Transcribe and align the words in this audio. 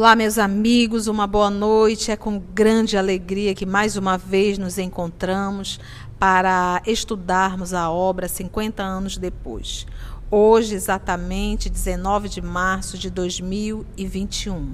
Olá, 0.00 0.16
meus 0.16 0.38
amigos, 0.38 1.08
uma 1.08 1.26
boa 1.26 1.50
noite. 1.50 2.10
É 2.10 2.16
com 2.16 2.38
grande 2.38 2.96
alegria 2.96 3.54
que 3.54 3.66
mais 3.66 3.98
uma 3.98 4.16
vez 4.16 4.56
nos 4.56 4.78
encontramos 4.78 5.78
para 6.18 6.80
estudarmos 6.86 7.74
a 7.74 7.90
obra 7.90 8.26
50 8.26 8.82
anos 8.82 9.18
depois. 9.18 9.86
Hoje, 10.30 10.74
exatamente 10.74 11.68
19 11.68 12.30
de 12.30 12.40
março 12.40 12.96
de 12.96 13.10
2021. 13.10 14.72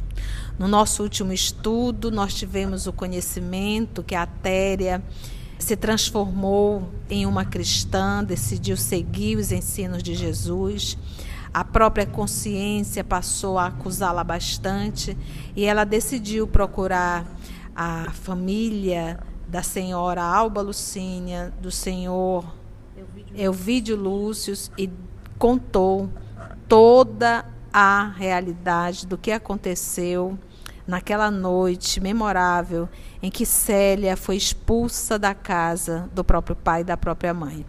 No 0.56 0.68
nosso 0.68 1.02
último 1.02 1.32
estudo, 1.32 2.12
nós 2.12 2.32
tivemos 2.32 2.86
o 2.86 2.92
conhecimento 2.92 4.04
que 4.04 4.14
a 4.14 4.26
Téria 4.26 5.02
se 5.58 5.74
transformou 5.74 6.88
em 7.10 7.26
uma 7.26 7.44
cristã, 7.44 8.22
decidiu 8.22 8.76
seguir 8.76 9.38
os 9.38 9.50
ensinos 9.50 10.04
de 10.04 10.14
Jesus 10.14 10.96
a 11.56 11.64
própria 11.64 12.04
consciência 12.04 13.02
passou 13.02 13.58
a 13.58 13.68
acusá-la 13.68 14.22
bastante 14.22 15.16
e 15.56 15.64
ela 15.64 15.84
decidiu 15.84 16.46
procurar 16.46 17.24
a 17.74 18.10
família 18.12 19.18
da 19.48 19.62
senhora 19.62 20.22
Alba 20.22 20.60
Lucínia, 20.60 21.54
do 21.58 21.70
senhor 21.70 22.44
Elvídio 23.34 23.96
Lúcius 23.96 24.70
e 24.76 24.90
contou 25.38 26.10
toda 26.68 27.46
a 27.72 28.12
realidade 28.14 29.06
do 29.06 29.16
que 29.16 29.32
aconteceu 29.32 30.38
naquela 30.86 31.30
noite 31.30 32.00
memorável 32.00 32.86
em 33.22 33.30
que 33.30 33.46
Célia 33.46 34.14
foi 34.14 34.36
expulsa 34.36 35.18
da 35.18 35.34
casa 35.34 36.06
do 36.12 36.22
próprio 36.22 36.54
pai 36.54 36.82
e 36.82 36.84
da 36.84 36.98
própria 36.98 37.32
mãe. 37.32 37.64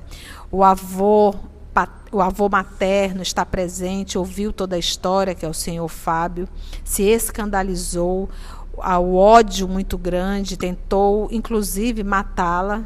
O 0.52 0.62
avô 0.62 1.34
o 2.12 2.22
avô 2.22 2.48
materno 2.48 3.22
está 3.22 3.46
presente, 3.46 4.18
ouviu 4.18 4.54
toda 4.54 4.76
a 4.76 4.80
história, 4.80 5.36
que 5.36 5.46
é 5.46 5.50
o 5.50 5.54
senhor 5.54 5.88
Fábio, 5.88 6.48
se 6.84 7.04
escandalizou, 7.04 8.30
ao 8.78 9.16
ódio 9.16 9.68
muito 9.68 9.98
grande, 9.98 10.56
tentou 10.56 11.28
inclusive 11.32 12.04
matá-la, 12.04 12.86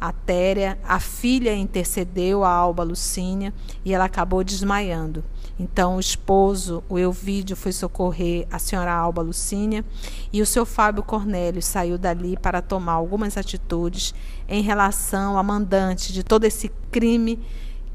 a 0.00 0.12
Téria. 0.12 0.78
A 0.84 1.00
filha 1.00 1.54
intercedeu 1.54 2.44
a 2.44 2.50
Alba 2.50 2.82
Lucínia 2.82 3.52
e 3.84 3.92
ela 3.92 4.04
acabou 4.04 4.44
desmaiando. 4.44 5.24
Então 5.58 5.96
o 5.96 6.00
esposo, 6.00 6.84
o 6.88 6.98
Elvídio, 6.98 7.56
foi 7.56 7.72
socorrer 7.72 8.46
a 8.50 8.60
senhora 8.60 8.92
Alba 8.92 9.22
Lucínia 9.22 9.84
e 10.32 10.40
o 10.40 10.46
seu 10.46 10.64
Fábio 10.64 11.02
Cornélio 11.02 11.60
saiu 11.60 11.98
dali 11.98 12.36
para 12.36 12.62
tomar 12.62 12.92
algumas 12.92 13.36
atitudes 13.36 14.14
em 14.48 14.62
relação 14.62 15.36
à 15.36 15.42
mandante 15.42 16.12
de 16.12 16.22
todo 16.22 16.44
esse 16.44 16.70
crime 16.92 17.40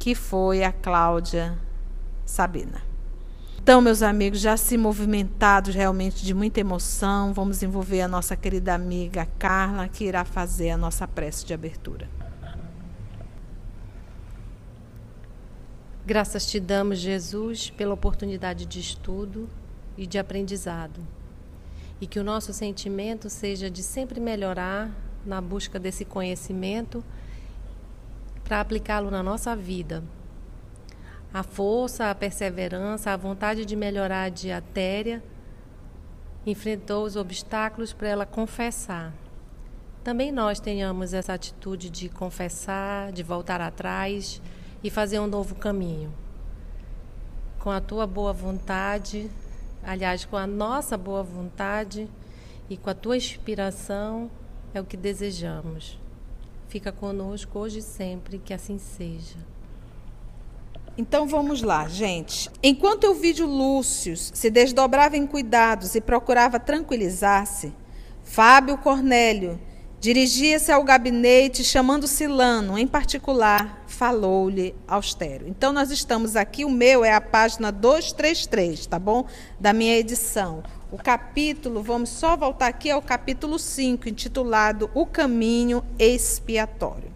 que 0.04 0.14
foi 0.14 0.66
a 0.66 0.72
Cláudia 0.74 1.58
Sabina. 2.26 2.82
Então, 3.62 3.80
meus 3.80 4.02
amigos, 4.02 4.42
já 4.42 4.58
se 4.58 4.78
movimentados 4.78 5.74
realmente 5.74 6.26
de 6.26 6.34
muita 6.34 6.60
emoção, 6.60 7.32
vamos 7.32 7.64
envolver 7.64 8.02
a 8.02 8.08
nossa 8.10 8.36
querida 8.36 8.74
amiga 8.74 9.26
Carla, 9.40 9.88
que 9.88 10.04
irá 10.04 10.26
fazer 10.26 10.72
a 10.72 10.78
nossa 10.78 11.08
prece 11.08 11.46
de 11.46 11.54
abertura. 11.54 12.10
Graças 16.06 16.48
te 16.48 16.60
damos, 16.60 17.00
Jesus, 17.00 17.70
pela 17.70 17.94
oportunidade 17.94 18.66
de 18.66 18.82
estudo 18.82 19.48
e 19.98 20.06
de 20.06 20.20
aprendizado. 20.20 21.00
E 22.02 22.06
que 22.06 22.20
o 22.20 22.26
nosso 22.26 22.52
sentimento 22.52 23.30
seja 23.30 23.72
de 23.72 23.82
sempre 23.82 24.20
melhorar 24.20 24.92
na 25.26 25.40
busca 25.40 25.80
desse 25.80 26.04
conhecimento 26.04 27.02
para 28.44 28.60
aplicá-lo 28.60 29.10
na 29.10 29.24
nossa 29.24 29.56
vida. 29.56 30.04
A 31.34 31.42
força, 31.42 32.10
a 32.12 32.16
perseverança, 32.16 33.12
a 33.12 33.18
vontade 33.18 33.66
de 33.66 33.76
melhorar 33.76 34.30
de 34.30 34.52
Atéria 34.52 35.24
enfrentou 36.46 37.06
os 37.06 37.16
obstáculos 37.16 37.94
para 37.94 38.08
ela 38.08 38.26
confessar. 38.26 39.14
Também 40.04 40.32
nós 40.32 40.60
tenhamos 40.60 41.14
essa 41.14 41.34
atitude 41.34 41.90
de 41.90 42.10
confessar, 42.10 43.12
de 43.12 43.24
voltar 43.24 43.62
atrás 43.62 44.42
e 44.84 44.90
fazer 44.90 45.20
um 45.20 45.28
novo 45.28 45.56
caminho. 45.56 46.14
Com 47.60 47.72
a 47.72 47.80
tua 47.80 48.06
boa 48.06 48.34
vontade, 48.34 49.32
aliás, 49.82 50.26
com 50.26 50.36
a 50.36 50.46
nossa 50.46 50.98
boa 50.98 51.24
vontade 51.24 52.10
e 52.70 52.76
com 52.76 52.90
a 52.90 52.94
tua 52.94 53.16
inspiração, 53.16 54.30
é 54.74 54.82
o 54.82 54.86
que 54.86 54.98
desejamos 54.98 56.03
fica 56.74 56.92
conosco 56.92 57.60
hoje 57.60 57.78
e 57.78 57.82
sempre, 57.84 58.40
que 58.40 58.52
assim 58.52 58.80
seja. 58.80 59.38
Então 60.98 61.28
vamos 61.28 61.62
lá, 61.62 61.88
gente. 61.88 62.50
Enquanto 62.64 63.04
o 63.04 63.14
vídeo 63.14 63.46
Lúcio 63.46 64.18
se 64.18 64.50
desdobrava 64.50 65.16
em 65.16 65.28
cuidados 65.28 65.94
e 65.94 66.02
procurava 66.02 66.60
tranquilizar-se, 66.60 67.72
Fábio 68.24 68.76
Cornélio 68.80 69.62
dirigia-se 70.00 70.72
ao 70.72 70.84
gabinete 70.84 71.64
chamando 71.64 72.08
Silano, 72.08 72.76
em 72.76 72.88
particular, 72.88 73.84
falou-lhe 73.86 74.74
austero. 74.88 75.48
Então 75.48 75.72
nós 75.72 75.92
estamos 75.92 76.36
aqui, 76.36 76.66
o 76.66 76.72
meu 76.72 77.06
é 77.06 77.14
a 77.14 77.22
página 77.22 77.72
233, 77.72 78.88
tá 78.88 78.98
bom? 78.98 79.28
Da 79.60 79.74
minha 79.74 79.96
edição. 79.96 80.64
O 80.94 80.98
capítulo, 81.00 81.82
vamos 81.82 82.12
só 82.12 82.38
voltar 82.38 82.68
aqui 82.68 82.92
ao 82.92 83.02
capítulo 83.02 83.58
5, 83.58 84.08
intitulado 84.08 84.92
O 84.94 85.08
Caminho 85.08 85.84
Expiatório. 85.98 87.12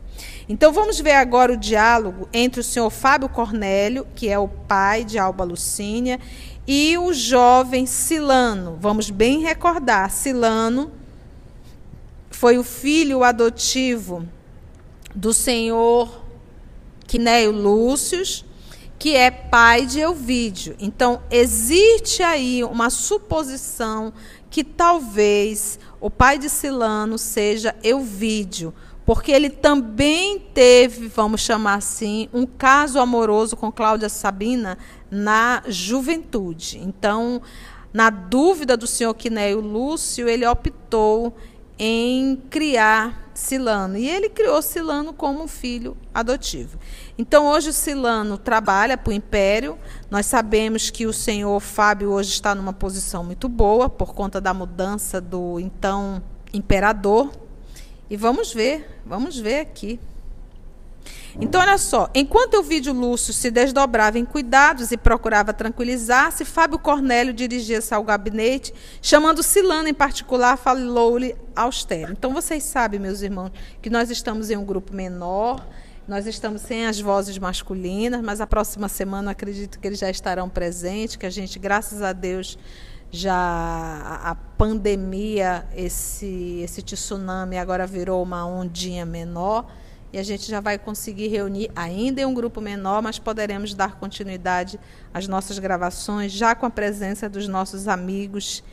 Então 0.49 0.73
vamos 0.73 0.99
ver 0.99 1.11
agora 1.11 1.53
o 1.53 1.57
diálogo 1.57 2.27
entre 2.33 2.59
o 2.59 2.63
senhor 2.63 2.89
Fábio 2.89 3.29
Cornélio, 3.29 4.07
que 4.15 4.29
é 4.29 4.39
o 4.39 4.47
pai 4.47 5.03
de 5.03 5.19
Alba 5.19 5.43
Lucínia, 5.43 6.19
e 6.65 6.97
o 6.97 7.13
jovem 7.13 7.85
Silano. 7.85 8.79
Vamos 8.81 9.11
bem 9.11 9.41
recordar, 9.43 10.09
Silano 10.09 10.91
foi 12.31 12.57
o 12.57 12.63
filho 12.63 13.23
adotivo 13.23 14.27
do 15.13 15.31
senhor 15.31 16.23
Quinéio 17.05 17.51
Lúcius, 17.51 18.43
que 18.99 19.15
é 19.15 19.29
pai 19.29 19.85
de 19.85 19.99
Elvídio. 19.99 20.75
Então, 20.79 21.21
existe 21.29 22.23
aí 22.23 22.63
uma 22.63 22.89
suposição 22.89 24.11
que 24.49 24.63
talvez 24.63 25.79
o 25.99 26.09
pai 26.09 26.37
de 26.37 26.49
Silano 26.49 27.17
seja 27.17 27.75
Elvídio, 27.83 28.73
porque 29.05 29.31
ele 29.31 29.49
também 29.49 30.39
teve, 30.39 31.07
vamos 31.07 31.41
chamar 31.41 31.75
assim, 31.75 32.27
um 32.33 32.45
caso 32.45 32.99
amoroso 32.99 33.55
com 33.55 33.71
Cláudia 33.71 34.09
Sabina 34.09 34.77
na 35.09 35.63
juventude. 35.67 36.79
Então, 36.79 37.41
na 37.93 38.09
dúvida 38.09 38.75
do 38.75 38.85
senhor 38.85 39.13
Quinéio 39.13 39.61
Lúcio, 39.61 40.27
ele 40.27 40.45
optou 40.45 41.35
em 41.77 42.35
criar 42.49 43.29
Silano. 43.33 43.97
E 43.97 44.09
ele 44.09 44.29
criou 44.29 44.61
Silano 44.61 45.13
como 45.13 45.47
filho 45.47 45.95
adotivo. 46.13 46.79
Então, 47.17 47.47
hoje 47.47 47.69
o 47.69 47.73
Silano 47.73 48.37
trabalha 48.37 48.97
para 48.97 49.11
o 49.11 49.13
Império. 49.13 49.77
Nós 50.09 50.25
sabemos 50.25 50.89
que 50.89 51.05
o 51.05 51.13
senhor 51.13 51.59
Fábio 51.59 52.11
hoje 52.11 52.31
está 52.31 52.55
numa 52.55 52.73
posição 52.73 53.23
muito 53.23 53.47
boa 53.47 53.89
por 53.89 54.13
conta 54.15 54.41
da 54.41 54.53
mudança 54.53 55.21
do 55.21 55.59
então 55.59 56.21
imperador. 56.51 57.31
E 58.09 58.17
vamos 58.17 58.53
ver, 58.53 59.01
vamos 59.05 59.37
ver 59.37 59.59
aqui. 59.59 59.99
Então, 61.39 61.61
olha 61.61 61.77
só, 61.77 62.09
enquanto 62.15 62.55
o 62.55 62.63
vídeo 62.63 62.93
Lúcio 62.93 63.33
se 63.33 63.51
desdobrava 63.51 64.17
em 64.17 64.25
cuidados 64.25 64.91
e 64.91 64.97
procurava 64.97 65.53
tranquilizar-se, 65.53 66.45
Fábio 66.45 66.79
Cornélio 66.79 67.33
dirigia-se 67.33 67.93
ao 67.93 68.03
gabinete, 68.03 68.73
chamando 69.01 69.43
Silano 69.43 69.87
em 69.87 69.93
particular, 69.93 70.57
falou-lhe 70.57 71.35
austero. 71.55 72.11
Então, 72.11 72.33
vocês 72.33 72.63
sabem, 72.63 72.99
meus 72.99 73.21
irmãos, 73.21 73.51
que 73.81 73.89
nós 73.89 74.09
estamos 74.09 74.49
em 74.49 74.57
um 74.57 74.65
grupo 74.65 74.93
menor, 74.93 75.67
nós 76.07 76.25
estamos 76.25 76.61
sem 76.61 76.87
as 76.87 76.99
vozes 76.99 77.37
masculinas, 77.37 78.21
mas 78.21 78.39
a 78.39 78.47
próxima 78.47 78.87
semana 78.87 79.31
acredito 79.31 79.79
que 79.79 79.87
eles 79.87 79.99
já 79.99 80.09
estarão 80.09 80.49
presentes, 80.49 81.17
que 81.17 81.25
a 81.25 81.29
gente, 81.29 81.59
graças 81.59 82.01
a 82.01 82.13
Deus, 82.13 82.57
já 83.11 84.21
a 84.23 84.35
pandemia, 84.57 85.65
esse, 85.75 86.61
esse 86.63 86.81
tsunami 86.81 87.57
agora 87.57 87.85
virou 87.85 88.23
uma 88.23 88.45
ondinha 88.45 89.05
menor 89.05 89.65
e 90.11 90.17
a 90.17 90.23
gente 90.23 90.49
já 90.49 90.59
vai 90.59 90.77
conseguir 90.77 91.27
reunir 91.27 91.69
ainda 91.75 92.21
em 92.21 92.25
um 92.25 92.33
grupo 92.33 92.61
menor, 92.61 93.01
mas 93.01 93.19
poderemos 93.19 93.73
dar 93.73 93.95
continuidade 93.95 94.79
às 95.13 95.27
nossas 95.27 95.59
gravações 95.59 96.31
já 96.31 96.55
com 96.55 96.65
a 96.65 96.69
presença 96.69 97.27
dos 97.27 97.47
nossos 97.47 97.87
amigos 97.87 98.63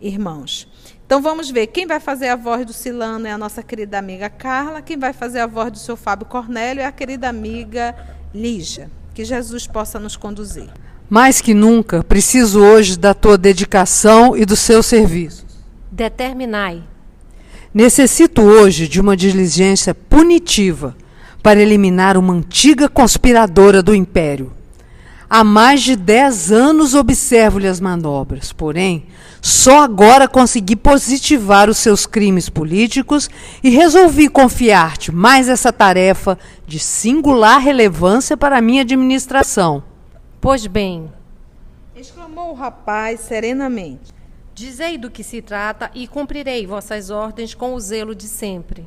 irmãos. 0.00 0.66
Então 1.06 1.20
vamos 1.20 1.50
ver, 1.50 1.68
quem 1.68 1.86
vai 1.86 2.00
fazer 2.00 2.28
a 2.28 2.36
voz 2.36 2.66
do 2.66 2.72
Silano 2.72 3.26
é 3.26 3.32
a 3.32 3.38
nossa 3.38 3.62
querida 3.62 3.98
amiga 3.98 4.28
Carla, 4.28 4.82
quem 4.82 4.98
vai 4.98 5.12
fazer 5.12 5.40
a 5.40 5.46
voz 5.46 5.70
do 5.70 5.78
seu 5.78 5.96
Fábio 5.96 6.26
Cornélio 6.26 6.80
é 6.80 6.86
a 6.86 6.92
querida 6.92 7.28
amiga 7.28 7.94
Lígia. 8.34 8.90
Que 9.12 9.24
Jesus 9.24 9.66
possa 9.66 9.98
nos 9.98 10.16
conduzir. 10.16 10.70
Mais 11.08 11.40
que 11.40 11.52
nunca, 11.52 12.04
preciso 12.04 12.60
hoje 12.60 12.96
da 12.96 13.12
tua 13.12 13.36
dedicação 13.36 14.36
e 14.36 14.44
do 14.44 14.54
seu 14.54 14.82
serviço. 14.82 15.44
Determinai 15.90 16.84
Necessito 17.72 18.42
hoje 18.42 18.88
de 18.88 19.00
uma 19.00 19.16
diligência 19.16 19.94
punitiva 19.94 20.96
para 21.40 21.60
eliminar 21.60 22.16
uma 22.16 22.34
antiga 22.34 22.88
conspiradora 22.88 23.80
do 23.80 23.94
império. 23.94 24.52
Há 25.28 25.44
mais 25.44 25.80
de 25.80 25.94
dez 25.94 26.50
anos 26.50 26.94
observo-lhe 26.94 27.68
as 27.68 27.78
manobras, 27.78 28.52
porém, 28.52 29.06
Só 29.40 29.82
agora 29.82 30.28
consegui 30.28 30.76
positivar 30.76 31.70
os 31.70 31.78
seus 31.78 32.04
crimes 32.04 32.50
políticos 32.50 33.30
e 33.62 33.70
resolvi 33.70 34.28
confiar-te 34.28 35.10
mais 35.10 35.48
essa 35.48 35.72
tarefa 35.72 36.38
de 36.66 36.78
singular 36.78 37.58
relevância 37.58 38.36
para 38.36 38.58
a 38.58 38.60
minha 38.60 38.82
administração. 38.82 39.82
Pois 40.40 40.66
bem, 40.66 41.10
exclamou 41.96 42.50
o 42.50 42.54
rapaz 42.54 43.20
serenamente. 43.20 44.19
Dizei 44.60 44.98
do 44.98 45.10
que 45.10 45.24
se 45.24 45.40
trata 45.40 45.90
e 45.94 46.06
cumprirei 46.06 46.66
vossas 46.66 47.08
ordens 47.08 47.54
com 47.54 47.72
o 47.72 47.80
zelo 47.80 48.14
de 48.14 48.28
sempre. 48.28 48.86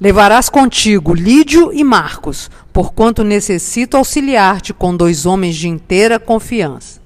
Levarás 0.00 0.48
contigo 0.48 1.12
Lídio 1.12 1.70
e 1.74 1.84
Marcos, 1.84 2.50
porquanto 2.72 3.22
necessito 3.22 3.98
auxiliar-te 3.98 4.72
com 4.72 4.96
dois 4.96 5.26
homens 5.26 5.56
de 5.56 5.68
inteira 5.68 6.18
confiança. 6.18 7.02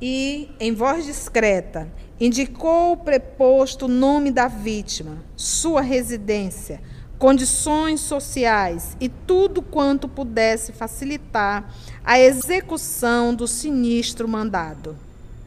E, 0.00 0.48
em 0.58 0.72
voz 0.72 1.04
discreta, 1.04 1.92
indicou 2.18 2.92
o 2.92 2.96
preposto 2.96 3.86
nome 3.86 4.30
da 4.30 4.48
vítima, 4.48 5.18
sua 5.36 5.82
residência, 5.82 6.80
condições 7.18 8.00
sociais 8.00 8.96
e 8.98 9.10
tudo 9.10 9.60
quanto 9.60 10.08
pudesse 10.08 10.72
facilitar 10.72 11.70
a 12.02 12.18
execução 12.18 13.34
do 13.34 13.46
sinistro 13.46 14.26
mandado. 14.26 14.96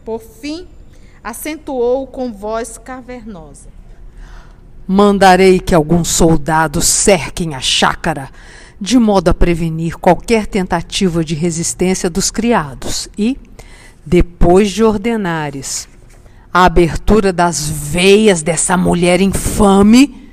Por 0.05 0.21
fim, 0.21 0.67
acentuou 1.23 2.07
com 2.07 2.31
voz 2.31 2.77
cavernosa: 2.77 3.69
Mandarei 4.87 5.59
que 5.59 5.75
alguns 5.75 6.09
soldados 6.09 6.85
cerquem 6.85 7.55
a 7.55 7.59
chácara, 7.59 8.29
de 8.79 8.97
modo 8.97 9.29
a 9.29 9.33
prevenir 9.33 9.97
qualquer 9.97 10.47
tentativa 10.47 11.23
de 11.23 11.35
resistência 11.35 12.09
dos 12.09 12.31
criados, 12.31 13.07
e, 13.17 13.37
depois 14.05 14.71
de 14.71 14.83
ordenares 14.83 15.87
a 16.53 16.65
abertura 16.65 17.31
das 17.31 17.69
veias 17.69 18.41
dessa 18.41 18.75
mulher 18.75 19.21
infame, 19.21 20.29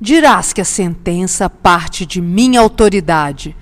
dirás 0.00 0.52
que 0.52 0.62
a 0.62 0.64
sentença 0.64 1.50
parte 1.50 2.06
de 2.06 2.20
minha 2.22 2.60
autoridade, 2.60 3.54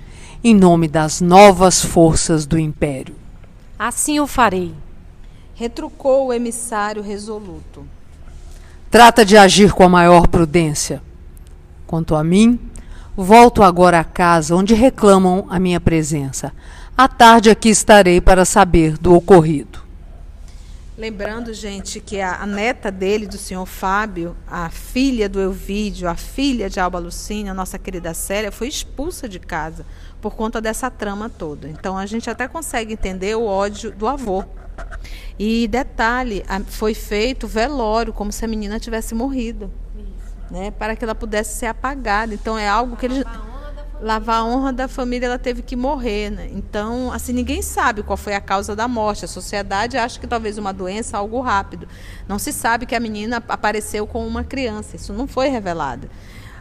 em 0.43 0.55
nome 0.55 0.87
das 0.87 1.19
novas 1.19 1.83
forças 1.83 2.45
do 2.45 2.57
império. 2.57 3.15
Assim 3.77 4.19
o 4.19 4.27
farei, 4.27 4.73
retrucou 5.57 6.27
o 6.27 6.33
emissário 6.33 7.01
resoluto. 7.01 7.83
Trata 8.91 9.25
de 9.25 9.35
agir 9.35 9.73
com 9.73 9.83
a 9.83 9.89
maior 9.89 10.27
prudência. 10.27 11.01
Quanto 11.87 12.13
a 12.15 12.23
mim, 12.23 12.59
volto 13.15 13.63
agora 13.63 13.99
à 13.99 14.03
casa 14.03 14.55
onde 14.55 14.75
reclamam 14.75 15.47
a 15.49 15.57
minha 15.57 15.79
presença. 15.81 16.53
À 16.95 17.07
tarde 17.07 17.49
aqui 17.49 17.69
estarei 17.69 18.21
para 18.21 18.45
saber 18.45 18.99
do 18.99 19.15
ocorrido. 19.15 19.79
Lembrando, 20.97 21.53
gente, 21.53 21.99
que 21.99 22.19
a, 22.19 22.41
a, 22.41 22.45
neta 22.47 22.91
dele, 22.91 23.27
do 23.27 23.37
senhor 23.37 23.67
Fábio, 23.67 24.35
a 24.47 24.67
filha 24.71 25.29
do 25.29 25.39
Elvídio, 25.39 26.09
a 26.09 26.15
filha 26.15 26.67
de 26.71 26.79
Alba 26.79 26.97
Lucínia, 26.97 27.53
nossa 27.53 27.77
querida 27.77 28.15
Célia, 28.15 28.51
foi 28.51 28.67
expulsa 28.67 29.29
de 29.29 29.39
casa 29.39 29.85
por 30.19 30.33
conta 30.35 30.59
dessa 30.59 30.89
trama 30.89 31.29
toda. 31.29 31.69
Então 31.69 31.95
a 31.95 32.07
gente 32.07 32.31
até 32.31 32.47
consegue 32.47 32.93
entender 32.93 33.35
o 33.35 33.45
ódio 33.45 33.91
do 33.91 34.07
avô. 34.07 34.43
E 35.37 35.67
detalhe, 35.67 36.43
foi 36.65 36.95
feito 36.95 37.47
velório, 37.47 38.11
como 38.11 38.31
se 38.31 38.43
a 38.43 38.47
menina 38.47 38.79
tivesse 38.79 39.13
morrido. 39.13 39.71
Né, 40.49 40.71
para 40.71 40.95
que 40.95 41.03
ela 41.03 41.13
pudesse 41.13 41.59
ser 41.59 41.65
apagada. 41.67 42.33
Então 42.33 42.57
é 42.57 42.67
algo 42.67 42.95
que 42.95 43.05
eles 43.05 43.23
lavar 44.01 44.41
a 44.41 44.45
honra 44.45 44.71
da 44.71 44.87
família, 44.87 45.25
ela 45.25 45.39
teve 45.39 45.61
que 45.61 45.75
morrer, 45.75 46.29
né? 46.29 46.49
Então, 46.51 47.11
assim, 47.11 47.33
ninguém 47.33 47.61
sabe 47.61 48.03
qual 48.03 48.17
foi 48.17 48.35
a 48.35 48.41
causa 48.41 48.75
da 48.75 48.87
morte. 48.87 49.25
A 49.25 49.27
sociedade 49.27 49.97
acha 49.97 50.19
que 50.19 50.27
talvez 50.27 50.57
uma 50.57 50.71
doença, 50.71 51.17
algo 51.17 51.41
rápido. 51.41 51.87
Não 52.27 52.37
se 52.37 52.51
sabe 52.53 52.85
que 52.85 52.95
a 52.95 52.99
menina 52.99 53.43
apareceu 53.47 54.05
com 54.05 54.25
uma 54.27 54.43
criança. 54.43 54.95
Isso 54.95 55.13
não 55.13 55.27
foi 55.27 55.47
revelado. 55.47 56.09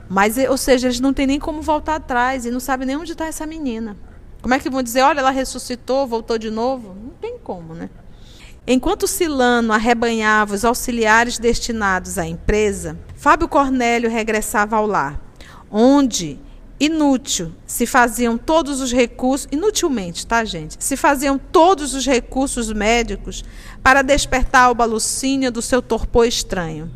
Mas, 0.08 0.36
ou 0.38 0.56
seja, 0.56 0.86
eles 0.86 1.00
não 1.00 1.12
têm 1.12 1.26
nem 1.26 1.40
como 1.40 1.60
voltar 1.60 1.96
atrás 1.96 2.46
e 2.46 2.50
não 2.50 2.60
sabem 2.60 2.86
nem 2.86 2.96
onde 2.96 3.12
está 3.12 3.26
essa 3.26 3.46
menina. 3.46 3.96
Como 4.40 4.54
é 4.54 4.58
que 4.58 4.70
vão 4.70 4.82
dizer, 4.82 5.02
olha, 5.02 5.20
ela 5.20 5.30
ressuscitou, 5.30 6.06
voltou 6.06 6.38
de 6.38 6.50
novo? 6.50 6.94
Não 6.94 7.10
tem 7.20 7.38
como, 7.38 7.74
né? 7.74 7.90
Enquanto 8.66 9.06
Silano 9.06 9.72
arrebanhava 9.72 10.54
os 10.54 10.64
auxiliares 10.64 11.38
destinados 11.38 12.18
à 12.18 12.26
empresa, 12.26 12.98
Fábio 13.14 13.48
Cornélio 13.48 14.10
regressava 14.10 14.76
ao 14.76 14.86
lar, 14.86 15.20
onde 15.70 16.40
inútil 16.78 17.52
se 17.66 17.86
faziam 17.86 18.36
todos 18.36 18.80
os 18.80 18.92
recursos, 18.92 19.48
inutilmente, 19.50 20.26
tá, 20.26 20.44
gente? 20.44 20.76
Se 20.78 20.96
faziam 20.96 21.38
todos 21.38 21.94
os 21.94 22.06
recursos 22.06 22.72
médicos 22.72 23.44
para 23.82 24.02
despertar 24.02 24.70
o 24.70 24.74
Balucínio 24.74 25.50
do 25.50 25.62
seu 25.62 25.80
torpor 25.80 26.26
estranho. 26.26 26.90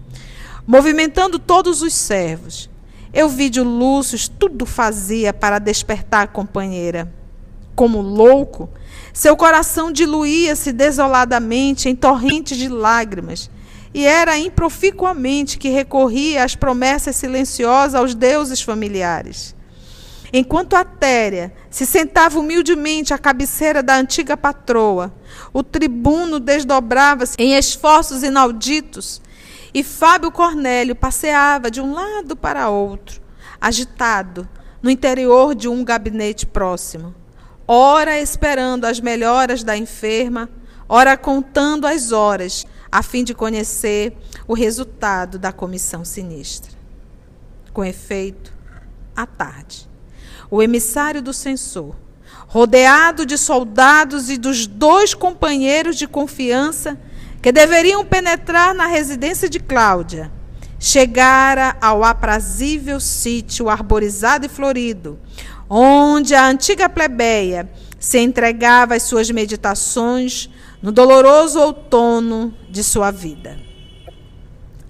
Movimentando 0.66 1.38
todos 1.38 1.82
os 1.82 1.94
servos, 1.94 2.68
Euvídio 3.12 3.64
Lúcio 3.64 4.18
tudo 4.38 4.64
fazia 4.64 5.32
para 5.32 5.58
despertar 5.58 6.24
a 6.24 6.28
companheira. 6.28 7.12
Como 7.74 8.00
louco, 8.02 8.68
seu 9.12 9.36
coração 9.36 9.90
diluía-se 9.90 10.72
desoladamente 10.72 11.88
em 11.88 11.96
torrentes 11.96 12.58
de 12.58 12.68
lágrimas, 12.68 13.50
e 13.92 14.04
era 14.04 14.38
improficuamente 14.38 15.58
que 15.58 15.70
recorria 15.70 16.44
às 16.44 16.54
promessas 16.54 17.16
silenciosas 17.16 17.94
aos 17.94 18.14
deuses 18.14 18.62
familiares. 18.62 19.56
Enquanto 20.32 20.74
Atéria 20.74 21.52
se 21.68 21.84
sentava 21.84 22.38
humildemente 22.38 23.12
à 23.12 23.18
cabeceira 23.18 23.82
da 23.82 23.96
antiga 23.96 24.36
patroa, 24.36 25.12
o 25.52 25.62
tribuno 25.62 26.38
desdobrava-se 26.38 27.34
em 27.38 27.54
esforços 27.56 28.22
inauditos 28.22 29.20
e 29.74 29.82
Fábio 29.82 30.30
Cornélio 30.30 30.94
passeava 30.94 31.70
de 31.70 31.80
um 31.80 31.92
lado 31.92 32.36
para 32.36 32.68
outro, 32.68 33.20
agitado, 33.60 34.48
no 34.80 34.90
interior 34.90 35.54
de 35.54 35.68
um 35.68 35.84
gabinete 35.84 36.46
próximo, 36.46 37.14
ora 37.66 38.18
esperando 38.18 38.84
as 38.84 39.00
melhoras 39.00 39.62
da 39.62 39.76
enferma, 39.76 40.48
ora 40.88 41.16
contando 41.16 41.86
as 41.86 42.12
horas, 42.12 42.66
a 42.90 43.02
fim 43.02 43.22
de 43.22 43.34
conhecer 43.34 44.16
o 44.48 44.54
resultado 44.54 45.38
da 45.38 45.52
comissão 45.52 46.04
sinistra. 46.04 46.72
Com 47.72 47.84
efeito, 47.84 48.52
à 49.14 49.26
tarde, 49.26 49.89
o 50.50 50.62
emissário 50.62 51.22
do 51.22 51.32
censor, 51.32 51.94
rodeado 52.48 53.24
de 53.24 53.38
soldados 53.38 54.28
e 54.28 54.36
dos 54.36 54.66
dois 54.66 55.14
companheiros 55.14 55.96
de 55.96 56.08
confiança 56.08 56.98
que 57.40 57.52
deveriam 57.52 58.04
penetrar 58.04 58.74
na 58.74 58.86
residência 58.86 59.48
de 59.48 59.60
Cláudia, 59.60 60.30
chegara 60.78 61.76
ao 61.80 62.02
aprazível 62.02 62.98
sítio 62.98 63.68
arborizado 63.68 64.46
e 64.46 64.48
florido, 64.48 65.18
onde 65.68 66.34
a 66.34 66.46
antiga 66.46 66.88
plebeia 66.88 67.70
se 67.98 68.18
entregava 68.18 68.94
às 68.94 69.04
suas 69.04 69.30
meditações 69.30 70.50
no 70.82 70.90
doloroso 70.90 71.60
outono 71.60 72.52
de 72.68 72.82
sua 72.82 73.10
vida. 73.10 73.58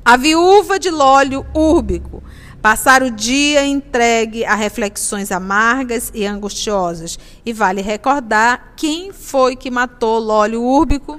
A 0.04 0.16
viúva 0.16 0.78
de 0.78 0.90
Lólio 0.90 1.44
Úrbico 1.54 2.22
Passar 2.62 3.02
o 3.02 3.10
dia 3.10 3.64
entregue 3.64 4.44
a 4.44 4.54
reflexões 4.54 5.32
amargas 5.32 6.12
e 6.14 6.26
angustiosas. 6.26 7.18
E 7.44 7.54
vale 7.54 7.80
recordar 7.80 8.74
quem 8.76 9.12
foi 9.12 9.56
que 9.56 9.70
matou 9.70 10.18
Lólio 10.18 10.62
Úrbico? 10.62 11.18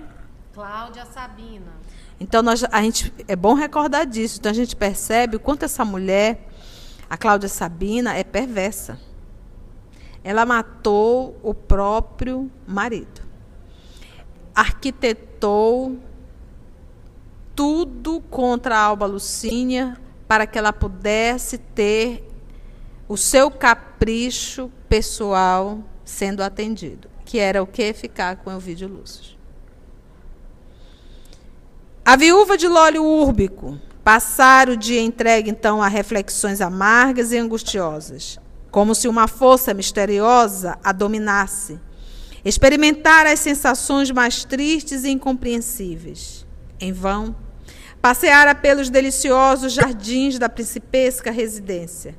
Cláudia 0.54 1.04
Sabina. 1.06 1.72
Então 2.20 2.44
nós, 2.44 2.64
a 2.64 2.82
gente, 2.84 3.12
é 3.28 3.36
bom 3.36 3.56
recordar 3.56 4.06
disso. 4.06 4.38
Então 4.40 4.52
a 4.52 4.56
gente 4.56 4.76
percebe 4.76 5.38
o 5.38 5.40
quanto 5.40 5.66
essa 5.66 5.84
mulher, 5.84 6.48
a 7.10 7.18
Cláudia 7.18 7.50
Sabina, 7.50 8.16
é 8.16 8.24
perversa. 8.24 9.00
Ela 10.24 10.46
matou 10.46 11.36
o 11.42 11.56
próprio 11.56 12.52
marido. 12.68 13.22
Arquitetou 14.54 15.98
tudo 17.56 18.22
contra 18.30 18.78
a 18.78 18.82
Alba 18.82 19.08
Lucínia 19.08 20.00
para 20.32 20.48
que 20.48 20.58
ela 20.58 20.72
pudesse 20.72 21.58
ter 21.58 22.26
o 23.06 23.18
seu 23.18 23.52
capricho 23.52 24.72
pessoal 24.88 25.84
sendo 26.06 26.42
atendido, 26.42 27.10
que 27.26 27.38
era 27.38 27.62
o 27.62 27.68
que 27.68 27.92
ficar 27.92 28.38
com 28.38 28.56
o 28.56 28.58
vídeo 28.58 28.88
Lúcio. 28.88 29.38
A 32.06 32.16
viúva 32.16 32.58
de 32.58 32.66
Lólio 32.66 33.04
Úrbico 33.04 33.78
passar 34.06 34.70
o 34.70 34.78
dia 34.78 35.02
entregue 35.02 35.50
então 35.50 35.84
a 35.84 35.90
reflexões 35.90 36.62
amargas 36.62 37.34
e 37.34 37.38
angustiosas, 37.38 38.40
como 38.72 38.96
se 38.96 39.10
uma 39.10 39.28
força 39.28 39.74
misteriosa 39.74 40.80
a 40.82 40.94
dominasse. 40.94 41.78
Experimentar 42.46 43.28
as 43.28 43.42
sensações 43.42 44.10
mais 44.12 44.46
tristes 44.46 45.04
e 45.04 45.10
incompreensíveis. 45.10 46.48
Em 46.80 46.94
vão, 46.94 47.36
Passeara 48.02 48.56
pelos 48.56 48.90
deliciosos 48.90 49.74
jardins 49.74 50.40
da 50.40 50.50
principesca 50.50 51.30
residência, 51.30 52.16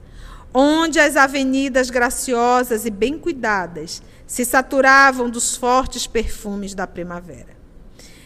onde 0.55 1.01
as 1.01 1.17
avenidas 1.17 1.91
graciosas 1.91 2.87
e 2.87 2.91
bem 2.91 3.19
cuidadas 3.19 4.01
se 4.25 4.45
saturavam 4.45 5.29
dos 5.29 5.57
fortes 5.57 6.07
perfumes 6.07 6.73
da 6.73 6.87
primavera. 6.87 7.57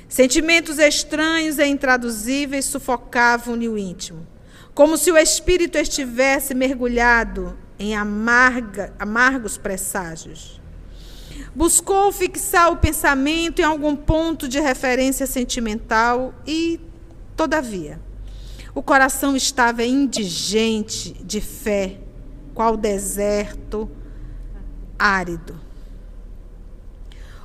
Sentimentos 0.07 0.79
estranhos 0.79 1.59
e 1.59 1.67
intraduzíveis 1.67 2.67
sufocavam-lhe 2.67 3.69
o 3.69 3.79
íntimo, 3.79 4.27
como 4.75 4.99
se 4.99 5.11
o 5.11 5.17
espírito 5.17 5.79
estivesse 5.79 6.55
mergulhado 6.55 7.59
em 7.79 7.97
amarga, 7.97 8.93
amargos 8.99 9.57
presságios. 9.57 10.61
Buscou 11.55 12.13
fixar 12.13 12.71
o 12.71 12.77
pensamento 12.77 13.61
em 13.61 13.65
algum 13.65 13.97
ponto 13.97 14.47
de 14.47 14.61
referência 14.61 15.27
sentimental 15.27 16.35
e, 16.47 16.79
todavia, 17.37 18.01
o 18.75 18.83
coração 18.83 19.37
estava 19.37 19.85
indigente 19.85 21.13
de 21.25 21.41
fé, 21.41 21.99
qual 22.55 22.77
deserto 22.77 23.91
árido. 24.99 25.61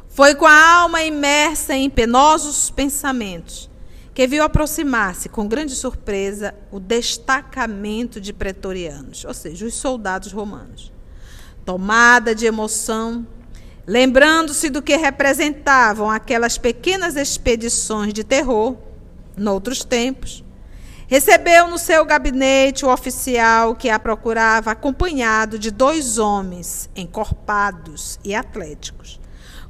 Foi 0.09 0.35
com 0.35 0.45
a 0.45 0.75
alma 0.75 1.03
imersa 1.03 1.73
em 1.73 1.89
penosos 1.89 2.69
pensamentos 2.69 3.69
que 4.13 4.27
viu 4.27 4.43
aproximar-se 4.43 5.29
com 5.29 5.47
grande 5.47 5.73
surpresa 5.73 6.53
o 6.69 6.79
destacamento 6.79 8.19
de 8.19 8.33
pretorianos, 8.33 9.23
ou 9.23 9.33
seja, 9.33 9.65
os 9.65 9.73
soldados 9.73 10.33
romanos. 10.33 10.91
Tomada 11.63 12.35
de 12.35 12.45
emoção, 12.45 13.25
lembrando-se 13.87 14.69
do 14.69 14.81
que 14.81 14.97
representavam 14.97 16.11
aquelas 16.11 16.57
pequenas 16.57 17.15
expedições 17.15 18.13
de 18.13 18.23
terror, 18.23 18.75
noutros 19.37 19.83
tempos, 19.83 20.43
recebeu 21.07 21.67
no 21.67 21.77
seu 21.77 22.05
gabinete 22.05 22.85
o 22.85 22.91
oficial 22.91 23.75
que 23.75 23.89
a 23.89 23.99
procurava, 23.99 24.71
acompanhado 24.71 25.59
de 25.59 25.69
dois 25.69 26.17
homens 26.17 26.89
encorpados 26.95 28.19
e 28.23 28.33
atléticos, 28.33 29.19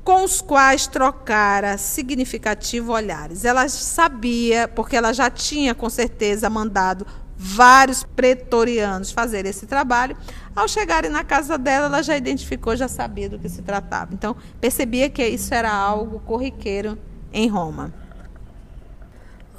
com 0.04 0.24
os 0.24 0.42
quais 0.42 0.86
trocara 0.86 1.78
significativo 1.78 2.92
olhares. 2.92 3.44
Ela 3.44 3.68
sabia, 3.70 4.68
porque 4.68 4.96
ela 4.96 5.14
já 5.14 5.30
tinha 5.30 5.74
com 5.74 5.90
certeza 5.90 6.50
mandado 6.50 7.08
vários 7.36 8.04
pretorianos 8.04 9.12
fazer 9.12 9.48
esse 9.48 9.66
trabalho. 9.66 10.16
Ao 10.56 10.68
chegarem 10.68 11.10
na 11.10 11.24
casa 11.24 11.58
dela, 11.58 11.88
ela 11.88 12.04
já 12.04 12.16
identificou, 12.16 12.76
já 12.76 12.88
sabia 12.88 13.28
do 13.28 13.40
que 13.40 13.50
se 13.50 13.64
tratava. 13.64 14.14
Então, 14.14 14.36
percebia 14.60 15.10
que 15.10 15.26
isso 15.26 15.52
era 15.52 15.74
algo 15.74 16.20
corriqueiro 16.20 17.00
em 17.34 17.48
Roma. 17.48 18.01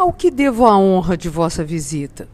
Ao 0.03 0.13
que 0.13 0.33
devo 0.33 0.67
a 0.67 0.77
honra 0.77 1.17
de 1.17 1.29
vossa 1.29 1.63
visita? 1.63 2.29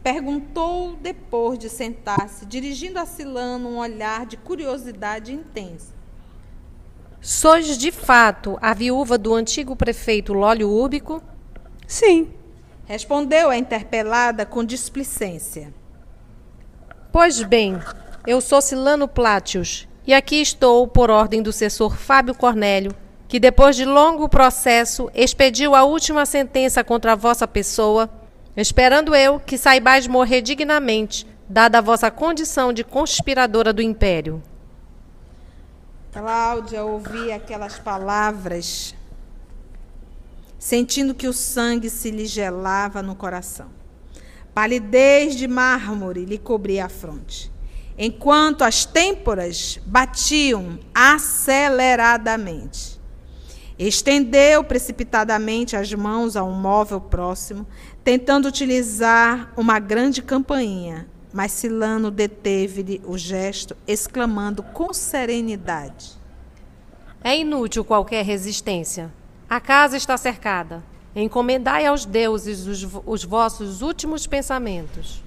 Perguntou 0.00 0.94
depois 0.94 1.58
de 1.58 1.68
sentar-se, 1.68 2.46
dirigindo 2.46 3.00
a 3.00 3.04
Silano 3.04 3.68
um 3.68 3.78
olhar 3.78 4.24
de 4.24 4.36
curiosidade 4.36 5.32
intensa. 5.32 5.92
Sois 7.20 7.76
de 7.76 7.90
fato 7.90 8.56
a 8.62 8.72
viúva 8.72 9.18
do 9.18 9.34
antigo 9.34 9.74
prefeito 9.74 10.32
Lólio 10.32 10.70
Úrbico? 10.70 11.20
Sim, 11.84 12.30
Respondeu 12.84 13.50
a 13.50 13.58
interpelada 13.58 14.46
com 14.46 14.64
displicência. 14.64 15.74
Pois 17.10 17.42
bem, 17.42 17.76
eu 18.24 18.40
sou 18.40 18.62
Silano 18.62 19.08
Plátios 19.08 19.88
e 20.06 20.14
aqui 20.14 20.36
estou 20.36 20.86
por 20.86 21.10
ordem 21.10 21.42
do 21.42 21.50
assessor 21.50 21.96
Fábio 21.96 22.36
Cornélio, 22.36 22.94
que 23.30 23.38
depois 23.38 23.76
de 23.76 23.84
longo 23.84 24.28
processo 24.28 25.08
expediu 25.14 25.76
a 25.76 25.84
última 25.84 26.26
sentença 26.26 26.82
contra 26.82 27.12
a 27.12 27.14
vossa 27.14 27.46
pessoa, 27.46 28.10
esperando 28.56 29.14
eu 29.14 29.38
que 29.38 29.56
saibais 29.56 30.08
morrer 30.08 30.42
dignamente, 30.42 31.24
dada 31.48 31.78
a 31.78 31.80
vossa 31.80 32.10
condição 32.10 32.72
de 32.72 32.82
conspiradora 32.82 33.72
do 33.72 33.80
império. 33.80 34.42
Cláudia 36.12 36.84
ouvia 36.84 37.36
aquelas 37.36 37.78
palavras 37.78 38.96
sentindo 40.58 41.14
que 41.14 41.28
o 41.28 41.32
sangue 41.32 41.88
se 41.88 42.10
lhe 42.10 42.26
gelava 42.26 43.00
no 43.00 43.14
coração. 43.14 43.68
Palidez 44.52 45.36
de 45.36 45.46
mármore 45.46 46.24
lhe 46.24 46.36
cobria 46.36 46.86
a 46.86 46.88
fronte, 46.88 47.48
enquanto 47.96 48.64
as 48.64 48.84
têmporas 48.84 49.78
batiam 49.86 50.80
aceleradamente. 50.92 52.98
Estendeu 53.80 54.62
precipitadamente 54.62 55.74
as 55.74 55.90
mãos 55.94 56.36
a 56.36 56.44
um 56.44 56.52
móvel 56.52 57.00
próximo, 57.00 57.66
tentando 58.04 58.46
utilizar 58.46 59.50
uma 59.56 59.78
grande 59.78 60.20
campainha, 60.20 61.08
mas 61.32 61.52
Silano 61.52 62.10
deteve-lhe 62.10 63.00
o 63.06 63.16
gesto, 63.16 63.74
exclamando 63.88 64.62
com 64.62 64.92
serenidade: 64.92 66.10
É 67.24 67.38
inútil 67.38 67.82
qualquer 67.82 68.22
resistência. 68.22 69.10
A 69.48 69.58
casa 69.58 69.96
está 69.96 70.14
cercada. 70.18 70.84
Encomendai 71.16 71.86
aos 71.86 72.04
deuses 72.04 72.66
os, 72.66 72.86
os, 73.06 73.24
vossos 73.24 73.80
últimos 73.80 74.26
pensamentos. 74.26 75.24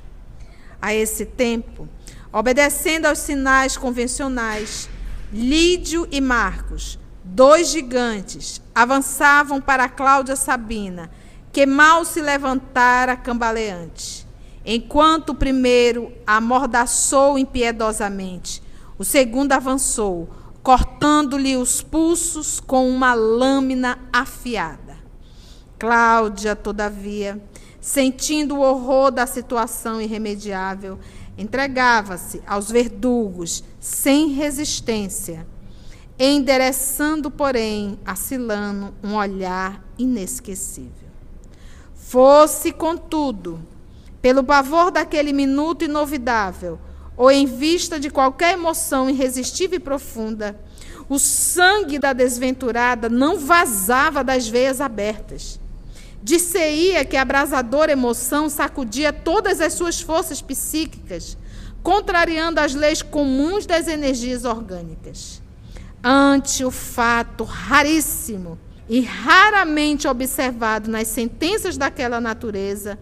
A 0.79 0.93
esse 0.93 1.25
tempo, 1.25 1.89
obedecendo 2.31 3.07
aos 3.07 3.17
sinais 3.17 3.75
convencionais, 3.75 4.87
Lídio 5.31 6.07
e 6.11 6.21
Marcos, 6.21 6.99
dois 7.23 7.69
gigantes, 7.69 8.61
avançavam 8.75 9.61
para 9.61 9.87
Cláudia 9.87 10.35
Sabina, 10.35 11.09
que 11.51 11.65
mal 11.65 12.03
se 12.03 12.21
levantara 12.21 13.15
cambaleante. 13.15 14.27
Enquanto 14.65 15.29
o 15.29 15.35
primeiro 15.35 16.11
amordaçou 16.25 17.37
impiedosamente, 17.37 18.61
o 18.97 19.03
segundo 19.03 19.51
avançou, 19.51 20.29
cortando-lhe 20.61 21.57
os 21.57 21.81
pulsos 21.81 22.59
com 22.59 22.89
uma 22.89 23.13
lâmina 23.13 23.99
afiada. 24.11 24.97
Cláudia, 25.77 26.55
todavia, 26.55 27.41
sentindo 27.81 28.55
o 28.55 28.61
horror 28.61 29.11
da 29.11 29.27
situação 29.27 29.99
irremediável, 29.99 30.97
entregava-se 31.37 32.41
aos 32.47 32.71
verdugos 32.71 33.63
sem 33.79 34.29
resistência, 34.29 35.45
endereçando, 36.31 37.29
porém, 37.29 37.99
a 38.05 38.15
Silano 38.15 38.93
um 39.03 39.15
olhar 39.15 39.83
inesquecível. 39.97 41.09
Fosse, 41.95 42.71
contudo, 42.71 43.59
pelo 44.21 44.43
pavor 44.43 44.89
daquele 44.89 45.33
minuto 45.33 45.83
inovidável, 45.83 46.79
ou 47.17 47.29
em 47.29 47.45
vista 47.45 47.99
de 47.99 48.09
qualquer 48.09 48.53
emoção 48.53 49.09
irresistível 49.09 49.77
e 49.77 49.79
profunda, 49.79 50.59
o 51.09 51.19
sangue 51.19 51.99
da 51.99 52.13
desventurada 52.13 53.09
não 53.09 53.37
vazava 53.37 54.23
das 54.23 54.47
veias 54.47 54.79
abertas. 54.79 55.59
Disseia 56.23 57.03
que 57.03 57.17
a 57.17 57.21
abrasadora 57.21 57.91
emoção 57.91 58.47
sacudia 58.47 59.11
todas 59.11 59.59
as 59.59 59.73
suas 59.73 59.99
forças 59.99 60.41
psíquicas, 60.41 61.37
contrariando 61.83 62.61
as 62.61 62.73
leis 62.73 63.01
comuns 63.01 63.65
das 63.65 63.89
energias 63.89 64.45
orgânicas. 64.45 65.42
Ante 66.03 66.65
o 66.65 66.71
fato 66.71 67.45
raríssimo 67.45 68.59
e 68.89 69.01
raramente 69.01 70.07
observado 70.07 70.91
nas 70.91 71.07
sentenças 71.07 71.77
daquela 71.77 72.19
natureza, 72.19 72.99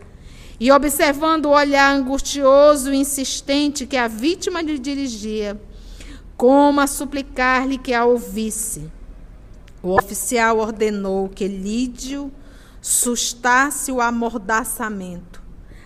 e 0.59 0.71
observando 0.71 1.47
o 1.47 1.55
olhar 1.55 1.91
angustioso 1.91 2.93
e 2.93 2.97
insistente 2.97 3.87
que 3.87 3.97
a 3.97 4.07
vítima 4.07 4.61
lhe 4.61 4.77
dirigia, 4.77 5.59
como 6.37 6.79
a 6.79 6.85
suplicar-lhe 6.85 7.79
que 7.79 7.95
a 7.95 8.05
ouvisse. 8.05 8.87
O 9.81 9.97
oficial 9.97 10.59
ordenou 10.59 11.27
que 11.27 11.47
Lídio 11.47 12.31
sustasse 12.79 13.91
o 13.91 13.99
amordaçamento, 13.99 15.41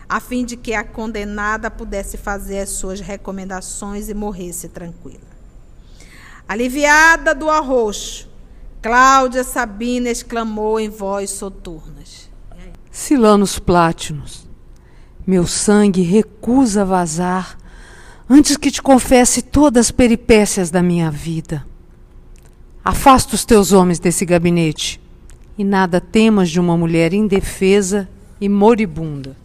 a 0.10 0.20
fim 0.20 0.44
de 0.44 0.58
que 0.58 0.74
a 0.74 0.84
condenada 0.84 1.72
pudesse 1.72 2.18
fazer 2.18 2.60
as 2.60 2.72
suas 2.72 3.00
recomendações 3.00 4.10
e 4.10 4.14
morresse 4.14 4.68
tranquila. 4.68 5.35
Aliviada 6.48 7.34
do 7.34 7.50
arroxo, 7.50 8.30
Cláudia 8.82 9.44
Sabina 9.44 10.10
exclamou 10.10 10.80
em 10.80 10.90
voz 10.90 11.32
soturnas: 11.32 12.30
Silanos 12.92 13.58
Plátinos, 13.58 14.48
meu 15.26 15.48
sangue 15.48 16.04
recusa 16.04 16.86
vazar 16.86 17.58
antes 18.30 18.58
que 18.58 18.70
te 18.70 18.82
confesse 18.82 19.42
todas 19.42 19.88
as 19.88 19.92
peripécias 19.92 20.70
da 20.70 20.84
minha 20.84 21.10
vida. 21.10 21.66
Afasta 22.84 23.34
os 23.34 23.44
teus 23.44 23.72
homens 23.72 23.98
desse 23.98 24.24
gabinete 24.24 25.02
e 25.58 25.64
nada 25.64 26.00
temas 26.00 26.52
de 26.52 26.60
uma 26.60 26.78
mulher 26.78 27.12
indefesa 27.12 28.08
e 28.40 28.48
moribunda. 28.48 29.36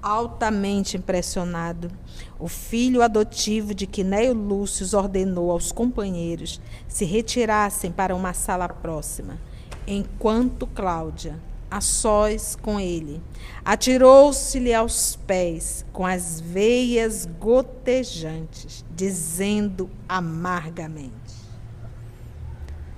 Altamente 0.00 0.96
impressionado, 0.96 1.90
o 2.38 2.48
filho 2.48 3.02
adotivo 3.02 3.74
de 3.74 3.86
Quinéio 3.86 4.32
Lúcio 4.32 4.86
ordenou 4.96 5.50
aos 5.50 5.72
companheiros 5.72 6.60
se 6.86 7.04
retirassem 7.04 7.90
para 7.90 8.14
uma 8.14 8.32
sala 8.32 8.68
próxima, 8.68 9.38
enquanto 9.86 10.66
Cláudia, 10.66 11.40
a 11.70 11.80
sós 11.80 12.56
com 12.56 12.78
ele. 12.78 13.22
Atirou-se-lhe 13.64 14.72
aos 14.72 15.16
pés, 15.26 15.84
com 15.92 16.06
as 16.06 16.40
veias 16.40 17.26
gotejantes, 17.40 18.84
dizendo 18.94 19.90
amargamente: 20.08 21.12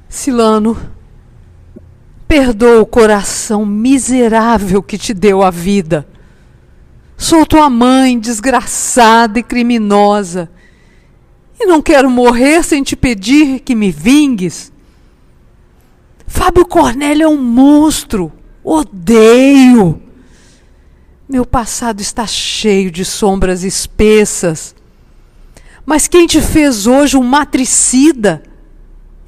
Silano, 0.09 0.77
Perdoa 2.29 2.83
o 2.83 2.87
coração 2.87 3.65
miserável 3.65 4.83
que 4.83 4.99
te 4.99 5.15
deu 5.15 5.43
a 5.43 5.51
vida. 5.51 6.07
Sou 7.21 7.45
tua 7.45 7.69
mãe, 7.69 8.17
desgraçada 8.17 9.41
e 9.41 9.43
criminosa, 9.43 10.49
e 11.59 11.67
não 11.67 11.83
quero 11.83 12.09
morrer 12.09 12.63
sem 12.63 12.81
te 12.81 12.95
pedir 12.95 13.59
que 13.59 13.75
me 13.75 13.91
vingues. 13.91 14.73
Fábio 16.29 16.65
Cornélio 16.65 17.25
é 17.25 17.29
um 17.29 17.43
monstro. 17.43 18.33
Odeio. 18.63 20.01
Meu 21.29 21.45
passado 21.45 22.01
está 22.01 22.25
cheio 22.25 22.89
de 22.89 23.05
sombras 23.05 23.65
espessas. 23.65 24.77
Mas 25.85 26.07
quem 26.07 26.25
te 26.25 26.41
fez 26.41 26.87
hoje 26.87 27.17
um 27.17 27.25
matricida 27.25 28.45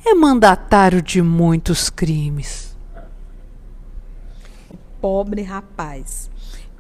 é 0.07 0.15
mandatário 0.15 1.03
de 1.03 1.21
muitos 1.21 1.91
crimes. 1.91 2.77
Pobre 5.01 5.43
rapaz 5.43 6.30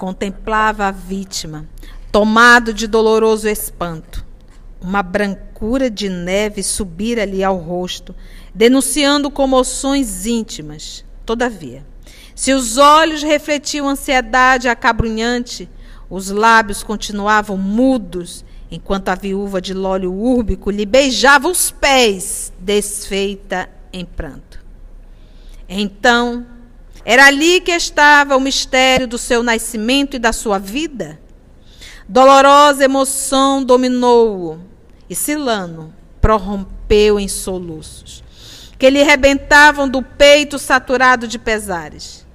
contemplava 0.00 0.87
a 0.87 0.90
vítima, 0.90 1.69
tomado 2.11 2.73
de 2.73 2.87
doloroso 2.87 3.47
espanto. 3.47 4.25
Uma 4.80 5.02
brancura 5.02 5.90
de 5.90 6.09
neve 6.09 6.62
subira-lhe 6.62 7.45
ao 7.45 7.59
rosto, 7.59 8.14
denunciando 8.54 9.30
comoções 9.30 10.25
íntimas. 10.25 11.04
Todavia, 11.26 11.85
se 12.35 12.54
os 12.54 12.78
olhos 12.78 13.23
refletiam 13.23 13.90
ansiedade 13.90 14.71
acabrunhante, 14.71 15.69
os 16.09 16.30
lábios 16.30 16.83
continuavam 16.83 17.59
mudos, 17.59 18.42
enquanto 18.71 19.11
a 19.11 19.14
viúva 19.14 19.61
de 19.61 19.75
Lólio 19.75 20.14
Úrbico 20.14 20.71
lhe 20.71 20.87
beijava 20.87 21.47
os 21.47 21.71
pés, 21.71 22.54
desfeita 22.59 23.69
em 23.92 24.07
pranto. 24.07 24.64
Então, 25.69 26.47
era 27.04 27.26
ali 27.26 27.61
que 27.61 27.73
estava 27.73 28.37
o 28.37 28.40
mistério 28.40 29.07
do 29.07 29.19
seu 29.19 29.42
nascimento 29.42 30.16
e 30.16 30.19
da 30.19 30.33
sua 30.33 30.59
vida? 30.59 31.21
Dolorosa 32.09 32.85
emoção 32.85 33.62
dominou-o, 33.62 34.61
e 35.09 35.14
Silano 35.14 35.95
prorrompeu 36.21 37.19
em 37.19 37.28
soluços, 37.28 38.23
que 38.78 38.90
lhe 38.90 39.02
rebentavam 39.02 39.88
do 39.88 40.02
peito 40.02 40.59
saturado 40.59 41.26
de 41.26 41.38
pesares 41.38 42.26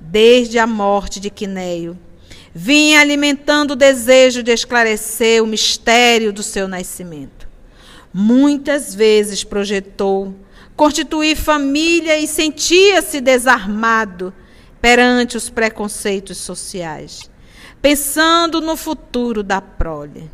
desde 0.00 0.58
a 0.58 0.66
morte 0.66 1.18
de 1.18 1.30
Quinéio, 1.30 1.98
vinha 2.54 3.00
alimentando 3.00 3.72
o 3.72 3.76
desejo 3.76 4.42
de 4.42 4.52
esclarecer 4.52 5.42
o 5.42 5.46
mistério 5.46 6.32
do 6.32 6.42
seu 6.42 6.68
nascimento. 6.68 7.48
Muitas 8.12 8.94
vezes 8.94 9.44
projetou 9.44 10.34
constituir 10.76 11.36
família 11.36 12.18
e 12.18 12.26
sentia-se 12.26 13.20
desarmado 13.20 14.32
perante 14.80 15.36
os 15.36 15.48
preconceitos 15.48 16.36
sociais, 16.36 17.30
pensando 17.80 18.60
no 18.60 18.76
futuro 18.76 19.42
da 19.42 19.60
prole. 19.60 20.30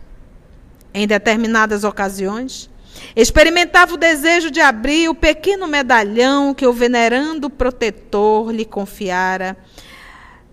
Em 0.93 1.07
determinadas 1.07 1.85
ocasiões, 1.85 2.69
Experimentava 3.15 3.95
o 3.95 3.99
desejo 3.99 4.51
de 4.51 4.61
abrir 4.61 5.09
o 5.09 5.15
pequeno 5.15 5.67
medalhão 5.67 6.55
que 6.55 6.67
o 6.67 6.73
venerando 6.73 7.51
protetor 7.51 8.51
lhe 8.51 8.65
confiara 8.65 9.57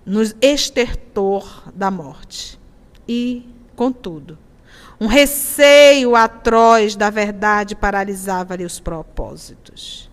no 0.05 0.21
estertor 0.41 1.71
da 1.73 1.91
morte. 1.91 2.59
E, 3.07 3.45
contudo, 3.75 4.37
um 4.99 5.07
receio 5.07 6.15
atroz 6.15 6.95
da 6.95 7.09
verdade 7.09 7.75
paralisava-lhe 7.75 8.65
os 8.65 8.79
propósitos. 8.79 10.09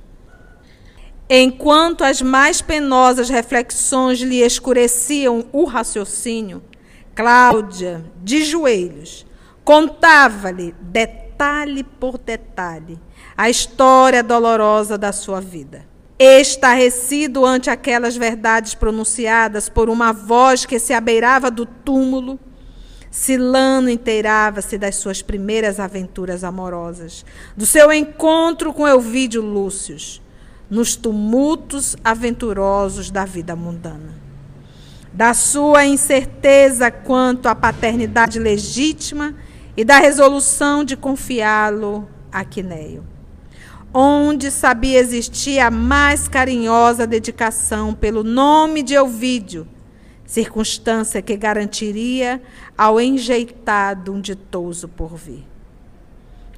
Enquanto 1.28 2.04
as 2.04 2.22
mais 2.22 2.62
penosas 2.62 3.28
reflexões 3.28 4.20
lhe 4.20 4.42
escureciam 4.42 5.46
o 5.52 5.64
raciocínio, 5.64 6.62
Cláudia, 7.16 8.04
de 8.22 8.44
joelhos, 8.44 9.26
contava-lhe 9.64 10.74
detalhe 10.82 11.82
por 11.82 12.18
detalhe, 12.18 13.00
a 13.34 13.48
história 13.48 14.22
dolorosa 14.22 14.98
da 14.98 15.12
sua 15.12 15.40
vida. 15.40 15.86
Estarrecido 16.18 17.44
ante 17.44 17.70
aquelas 17.70 18.16
verdades 18.16 18.74
pronunciadas 18.74 19.68
por 19.68 19.88
uma 19.88 20.12
voz 20.12 20.66
que 20.66 20.78
se 20.78 20.92
abeirava 20.92 21.50
do 21.50 21.64
túmulo, 21.64 22.38
Silano 23.16 23.88
inteirava-se 23.88 24.76
das 24.76 24.96
suas 24.96 25.22
primeiras 25.22 25.80
aventuras 25.80 26.44
amorosas, 26.44 27.24
do 27.56 27.64
seu 27.64 27.90
encontro 27.90 28.74
com 28.74 28.86
Elvídio 28.86 29.40
Lúcius, 29.40 30.20
nos 30.68 30.96
tumultos 30.96 31.96
aventurosos 32.04 33.10
da 33.10 33.24
vida 33.24 33.56
mundana. 33.56 34.12
Da 35.14 35.32
sua 35.32 35.86
incerteza 35.86 36.90
quanto 36.90 37.46
à 37.46 37.54
paternidade 37.54 38.38
legítima 38.38 39.34
e 39.74 39.82
da 39.82 39.96
resolução 39.96 40.84
de 40.84 40.94
confiá-lo 40.94 42.06
a 42.30 42.44
Quinéio, 42.44 43.02
onde 43.94 44.50
sabia 44.50 44.98
existir 44.98 45.58
a 45.58 45.70
mais 45.70 46.28
carinhosa 46.28 47.06
dedicação 47.06 47.94
pelo 47.94 48.22
nome 48.22 48.82
de 48.82 48.92
Elvídio, 48.92 49.66
circunstância 50.26 51.22
que 51.22 51.36
garantiria 51.36 52.42
ao 52.76 53.00
enjeitado 53.00 54.12
um 54.12 54.20
ditoso 54.20 54.88
porvir. 54.88 55.44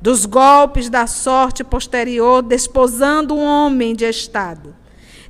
Dos 0.00 0.24
golpes 0.24 0.88
da 0.88 1.06
sorte 1.06 1.62
posterior, 1.62 2.42
desposando 2.42 3.34
um 3.34 3.44
homem 3.44 3.94
de 3.94 4.04
estado, 4.04 4.74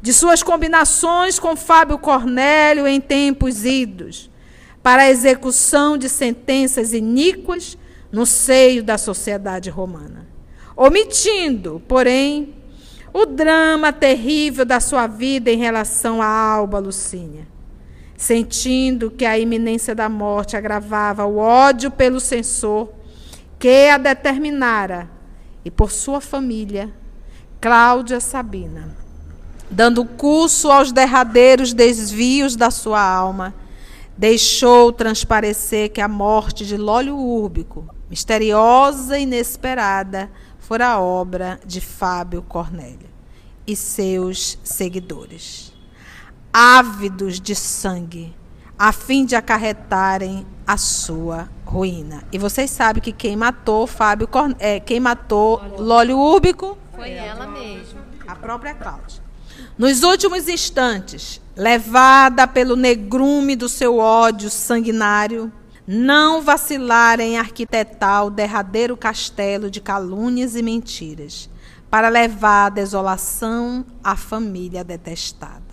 de 0.01 0.13
suas 0.13 0.43
combinações 0.43 1.39
com 1.39 1.57
Fábio 1.57 1.99
Cornélio 1.99 2.87
em 2.87 3.01
tempos 3.01 3.65
idos, 3.65 4.31
para 4.83 5.03
a 5.03 5.11
execução 5.11 5.99
de 5.99 6.09
sentenças 6.09 6.93
iníquas 6.93 7.77
no 8.13 8.25
seio 8.25 8.83
da 8.83 8.97
sociedade 8.97 9.69
romana. 9.71 10.27
Omitindo, 10.77 11.83
porém, 11.89 12.55
o 13.13 13.27
drama 13.27 13.93
terrível 13.93 14.65
da 14.65 14.81
sua 14.81 15.07
vida 15.07 15.51
em 15.51 15.59
relação 15.59 16.23
a 16.23 16.27
Alba 16.27 16.79
Lucínia. 16.79 17.58
Sentindo 18.19 19.13
que 19.13 19.25
a 19.25 19.39
iminência 19.39 19.95
da 19.95 20.09
morte 20.09 20.57
agravava 20.57 21.25
o 21.25 21.39
ódio 21.39 21.89
pelo 21.89 22.19
censor 22.19 22.93
que 23.61 23.89
a 23.89 23.97
determinara, 23.97 25.09
e 25.65 25.71
por 25.71 25.93
sua 25.93 26.21
família, 26.21 26.93
Cláudia 27.61 28.19
Sabina, 28.19 28.97
dando 29.71 30.05
curso 30.05 30.69
aos 30.69 30.91
derradeiros 30.91 31.73
desvios 31.73 32.57
da 32.57 32.73
sua 32.73 33.01
alma, 33.01 33.55
deixou 34.17 34.93
transparecer 34.93 35.91
que 35.91 36.01
a 36.01 36.09
morte 36.09 36.67
de 36.67 36.77
Lólio 36.77 37.17
Úrbico, 37.17 37.87
misteriosa 38.11 39.17
e 39.17 39.23
inesperada, 39.23 40.29
fora 40.59 40.99
obra 40.99 41.61
de 41.65 41.81
Fábio 41.81 42.43
Cornélio 42.43 43.09
e 43.65 43.77
seus 43.77 44.59
seguidores, 44.65 45.68
ávidos 46.61 47.41
de 47.41 47.55
sangue, 47.55 48.35
a 48.77 48.91
fim 48.91 49.25
de 49.25 49.37
acarretarem 49.37 50.45
a 50.67 50.77
sua 50.77 51.49
ruína. 51.65 52.25
E 52.33 52.39
vocês 52.39 52.69
sabem 52.69 53.01
que 53.01 53.13
quem 53.13 53.37
matou 53.37 53.87
Fábio 53.87 54.27
Corn... 54.27 54.57
é, 54.59 54.81
quem 54.81 54.99
matou 54.99 55.63
Lólio 55.79 56.19
Úrbico 56.19 56.77
foi 56.97 57.13
ela 57.13 57.47
mesma, 57.47 58.01
a 58.27 58.35
própria 58.35 58.75
Cláudia. 58.75 59.23
Nos 59.79 60.03
últimos 60.03 60.49
instantes, 60.49 61.41
levada 61.55 62.45
pelo 62.49 62.75
negrume 62.75 63.55
do 63.55 63.69
seu 63.69 63.99
ódio 63.99 64.51
sanguinário, 64.51 65.53
não 65.87 66.43
vacilar 66.43 67.21
em 67.21 67.39
arquitetar 67.39 68.27
o 68.27 68.31
derradeiro 68.31 68.97
castelo 68.97 69.71
de 69.71 69.81
calúnias 69.81 70.57
e 70.57 70.63
mentiras, 70.65 71.49
para 71.89 72.09
levar 72.09 72.67
a 72.67 72.71
desolação 72.71 73.87
à 74.03 74.17
família 74.17 74.83
detestada. 74.83 75.68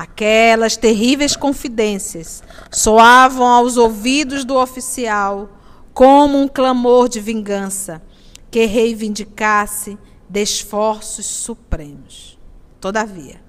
Aquelas 0.00 0.78
terríveis 0.78 1.36
confidências 1.36 2.42
soavam 2.70 3.46
aos 3.46 3.76
ouvidos 3.76 4.46
do 4.46 4.56
oficial 4.56 5.50
como 5.92 6.40
um 6.40 6.48
clamor 6.48 7.06
de 7.06 7.20
vingança 7.20 8.00
que 8.50 8.64
reivindicasse 8.64 9.98
de 10.26 10.40
esforços 10.40 11.26
supremos. 11.26 12.38
Todavia, 12.80 13.42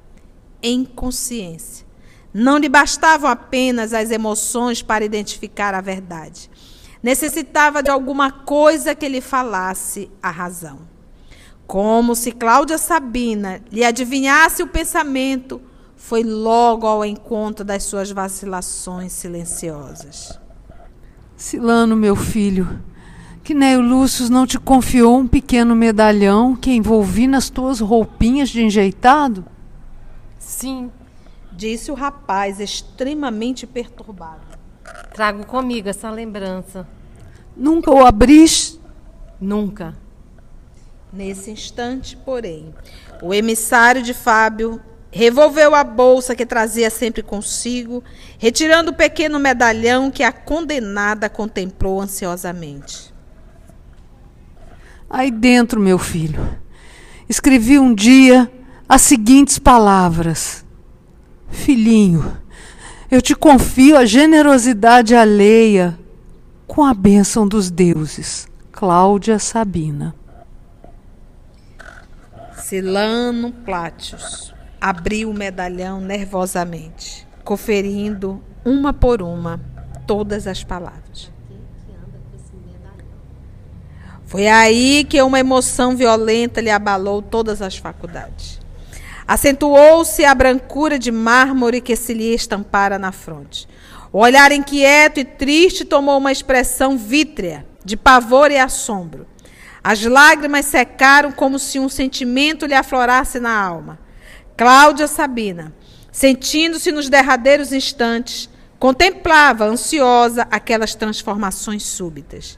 em 0.61 0.83
consciência. 0.83 1.85
Não 2.33 2.57
lhe 2.57 2.67
bastavam 2.67 3.31
apenas 3.31 3.93
as 3.93 4.11
emoções 4.11 4.81
para 4.81 5.05
identificar 5.05 5.73
a 5.73 5.79
verdade. 5.79 6.51
Necessitava 7.01 7.81
de 7.81 7.89
alguma 7.89 8.29
coisa 8.29 8.93
que 8.93 9.07
lhe 9.07 9.21
falasse 9.21 10.11
a 10.21 10.29
razão. 10.29 10.79
Como 11.65 12.13
se 12.13 12.33
Cláudia 12.33 12.77
Sabina 12.77 13.63
lhe 13.71 13.85
adivinhasse 13.85 14.61
o 14.61 14.67
pensamento, 14.67 15.61
foi 16.03 16.23
logo 16.23 16.87
ao 16.87 17.05
encontro 17.05 17.63
das 17.63 17.83
suas 17.83 18.11
vacilações 18.11 19.13
silenciosas. 19.13 20.37
Silano, 21.37 21.95
meu 21.95 22.15
filho, 22.15 22.81
que 23.43 23.53
Neio 23.53 23.79
Lúcio 23.79 24.27
não 24.29 24.45
te 24.45 24.59
confiou 24.59 25.19
um 25.19 25.27
pequeno 25.27 25.75
medalhão 25.75 26.55
que 26.55 26.71
envolvi 26.71 27.27
nas 27.27 27.49
tuas 27.49 27.79
roupinhas 27.79 28.49
de 28.49 28.63
enjeitado? 28.63 29.45
Sim. 30.37 30.91
Disse 31.53 31.91
o 31.91 31.95
rapaz, 31.95 32.59
extremamente 32.59 33.65
perturbado. 33.67 34.41
Trago 35.13 35.45
comigo 35.45 35.87
essa 35.87 36.09
lembrança. 36.09 36.85
Nunca 37.55 37.91
o 37.91 38.03
abris? 38.03 38.77
Nunca. 39.39 39.95
Nesse 41.13 41.51
instante, 41.51 42.17
porém, 42.17 42.73
o 43.21 43.33
emissário 43.33 44.01
de 44.01 44.13
Fábio 44.13 44.81
revolveu 45.11 45.75
a 45.75 45.83
bolsa 45.83 46.33
que 46.33 46.45
trazia 46.45 46.89
sempre 46.89 47.21
consigo, 47.21 48.01
retirando 48.39 48.91
o 48.91 48.95
pequeno 48.95 49.37
medalhão 49.37 50.09
que 50.09 50.23
a 50.23 50.31
condenada 50.31 51.29
contemplou 51.29 51.99
ansiosamente. 51.99 53.13
Aí 55.09 55.29
dentro, 55.29 55.81
meu 55.81 55.99
filho, 55.99 56.57
escrevi 57.27 57.77
um 57.77 57.93
dia 57.93 58.49
as 58.87 59.01
seguintes 59.01 59.59
palavras: 59.59 60.65
Filhinho, 61.49 62.37
eu 63.11 63.21
te 63.21 63.35
confio 63.35 63.97
a 63.97 64.05
generosidade 64.05 65.13
alheia 65.13 65.99
com 66.65 66.85
a 66.85 66.93
bênção 66.93 67.45
dos 67.45 67.69
deuses. 67.69 68.49
Cláudia 68.71 69.37
Sabina. 69.37 70.15
Silano 72.55 73.51
Plátios 73.51 74.53
abriu 74.81 75.29
o 75.29 75.33
medalhão 75.33 76.01
nervosamente, 76.01 77.27
conferindo 77.43 78.41
uma 78.65 78.91
por 78.91 79.21
uma 79.21 79.61
todas 80.07 80.47
as 80.47 80.63
palavras. 80.63 81.31
Foi 84.25 84.47
aí 84.47 85.03
que 85.03 85.21
uma 85.21 85.39
emoção 85.39 85.95
violenta 85.95 86.61
lhe 86.61 86.69
abalou 86.71 87.21
todas 87.21 87.61
as 87.61 87.77
faculdades. 87.77 88.59
Acentuou-se 89.27 90.25
a 90.25 90.33
brancura 90.33 90.97
de 90.97 91.11
mármore 91.11 91.81
que 91.81 91.95
se 91.95 92.13
lhe 92.13 92.33
estampara 92.33 92.97
na 92.97 93.11
fronte. 93.11 93.67
O 94.11 94.19
olhar 94.19 94.51
inquieto 94.51 95.19
e 95.19 95.25
triste 95.25 95.85
tomou 95.85 96.17
uma 96.17 96.31
expressão 96.31 96.97
vítrea, 96.97 97.65
de 97.83 97.95
pavor 97.95 98.51
e 98.51 98.57
assombro. 98.57 99.27
As 99.83 100.03
lágrimas 100.03 100.65
secaram 100.65 101.31
como 101.31 101.59
se 101.59 101.79
um 101.79 101.89
sentimento 101.89 102.65
lhe 102.65 102.73
aflorasse 102.73 103.39
na 103.39 103.53
alma. 103.53 103.99
Cláudia 104.57 105.07
Sabina, 105.07 105.73
sentindo-se 106.11 106.91
nos 106.91 107.09
derradeiros 107.09 107.71
instantes, 107.71 108.49
contemplava 108.77 109.65
ansiosa 109.65 110.47
aquelas 110.51 110.95
transformações 110.95 111.83
súbitas. 111.83 112.57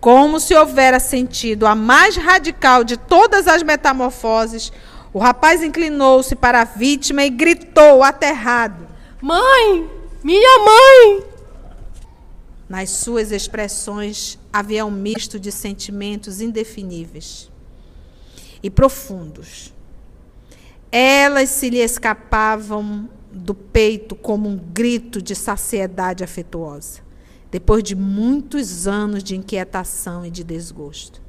Como 0.00 0.38
se 0.38 0.54
houvera 0.54 1.00
sentido 1.00 1.66
a 1.66 1.74
mais 1.74 2.16
radical 2.16 2.84
de 2.84 2.96
todas 2.96 3.48
as 3.48 3.62
metamorfoses, 3.62 4.72
o 5.12 5.18
rapaz 5.18 5.62
inclinou-se 5.62 6.34
para 6.36 6.60
a 6.60 6.64
vítima 6.64 7.24
e 7.24 7.30
gritou 7.30 8.02
aterrado: 8.02 8.86
Mãe! 9.20 9.90
Minha 10.22 10.58
mãe! 10.58 11.24
Nas 12.68 12.90
suas 12.90 13.30
expressões 13.30 14.38
havia 14.52 14.84
um 14.84 14.90
misto 14.90 15.38
de 15.38 15.52
sentimentos 15.52 16.40
indefiníveis 16.40 17.50
e 18.62 18.68
profundos. 18.68 19.72
Elas 20.90 21.50
se 21.50 21.70
lhe 21.70 21.78
escapavam 21.78 23.08
do 23.32 23.54
peito 23.54 24.14
como 24.14 24.48
um 24.48 24.56
grito 24.56 25.20
de 25.20 25.34
saciedade 25.34 26.24
afetuosa, 26.24 27.00
depois 27.50 27.82
de 27.82 27.94
muitos 27.94 28.86
anos 28.86 29.22
de 29.22 29.36
inquietação 29.36 30.24
e 30.24 30.30
de 30.30 30.42
desgosto. 30.42 31.20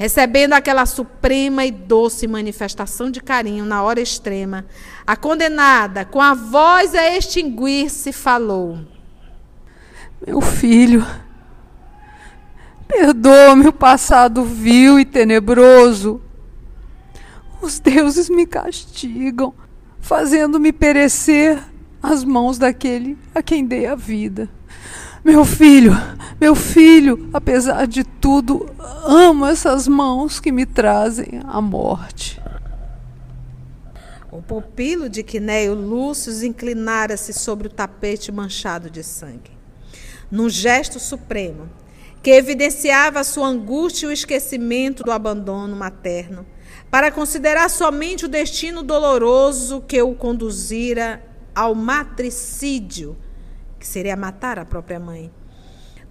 Recebendo 0.00 0.54
aquela 0.54 0.86
suprema 0.86 1.64
e 1.64 1.70
doce 1.70 2.26
manifestação 2.26 3.10
de 3.10 3.20
carinho 3.20 3.66
na 3.66 3.82
hora 3.82 4.00
extrema, 4.00 4.64
a 5.06 5.14
condenada, 5.14 6.06
com 6.06 6.22
a 6.22 6.32
voz 6.32 6.94
a 6.94 7.16
extinguir-se, 7.16 8.10
falou: 8.10 8.78
Meu 10.26 10.40
filho, 10.40 11.06
perdoa-me 12.88 13.68
o 13.68 13.72
passado 13.74 14.42
vil 14.42 14.98
e 14.98 15.04
tenebroso. 15.04 16.22
Os 17.60 17.78
deuses 17.78 18.28
me 18.30 18.46
castigam, 18.46 19.52
fazendo-me 20.00 20.72
perecer 20.72 21.62
às 22.02 22.24
mãos 22.24 22.58
daquele 22.58 23.18
a 23.34 23.42
quem 23.42 23.64
dei 23.64 23.86
a 23.86 23.94
vida. 23.94 24.48
Meu 25.22 25.44
filho, 25.44 25.92
meu 26.40 26.54
filho, 26.54 27.28
apesar 27.32 27.86
de 27.86 28.02
tudo, 28.02 28.66
amo 29.04 29.44
essas 29.44 29.86
mãos 29.86 30.40
que 30.40 30.50
me 30.50 30.64
trazem 30.64 31.42
a 31.44 31.60
morte. 31.60 32.40
O 34.32 34.40
pupilo 34.40 35.10
de 35.10 35.22
Quinéio 35.22 35.74
Lúcio 35.74 36.32
inclinara-se 36.46 37.32
sobre 37.34 37.66
o 37.66 37.70
tapete 37.70 38.32
manchado 38.32 38.88
de 38.88 39.02
sangue. 39.02 39.50
Num 40.30 40.48
gesto 40.48 40.98
supremo, 40.98 41.68
que 42.22 42.30
evidenciava 42.30 43.24
sua 43.24 43.48
angústia 43.48 44.06
e 44.06 44.08
o 44.08 44.12
esquecimento 44.12 45.02
do 45.02 45.10
abandono 45.10 45.74
materno, 45.74 46.46
para 46.90 47.10
considerar 47.10 47.68
somente 47.70 48.24
o 48.24 48.28
destino 48.28 48.82
doloroso 48.82 49.80
que 49.80 50.00
o 50.02 50.14
conduzira 50.14 51.24
ao 51.54 51.74
matricídio 51.74 53.16
que 53.80 53.86
seria 53.86 54.14
matar 54.14 54.58
a 54.58 54.64
própria 54.64 55.00
mãe. 55.00 55.32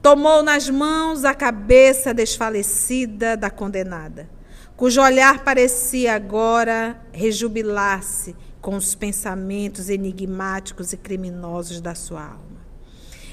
Tomou 0.01 0.41
nas 0.41 0.67
mãos 0.69 1.23
a 1.23 1.35
cabeça 1.35 2.13
desfalecida 2.13 3.37
da 3.37 3.49
condenada, 3.49 4.27
cujo 4.75 5.01
olhar 5.01 5.43
parecia 5.43 6.15
agora 6.15 6.99
rejubilar-se 7.11 8.35
com 8.59 8.75
os 8.75 8.95
pensamentos 8.95 9.89
enigmáticos 9.89 10.91
e 10.93 10.97
criminosos 10.97 11.79
da 11.79 11.93
sua 11.93 12.23
alma. 12.23 12.59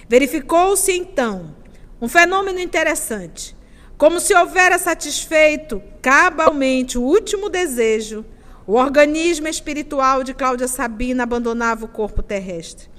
Verificou-se 0.08 0.92
então 0.92 1.54
um 2.00 2.08
fenômeno 2.08 2.60
interessante. 2.60 3.55
Como 3.98 4.20
se 4.20 4.34
houvera 4.34 4.78
satisfeito 4.78 5.82
cabalmente 6.02 6.98
o 6.98 7.02
último 7.02 7.48
desejo, 7.48 8.26
o 8.66 8.74
organismo 8.74 9.48
espiritual 9.48 10.22
de 10.22 10.34
Cláudia 10.34 10.68
Sabina 10.68 11.22
abandonava 11.22 11.86
o 11.86 11.88
corpo 11.88 12.22
terrestre. 12.22 12.90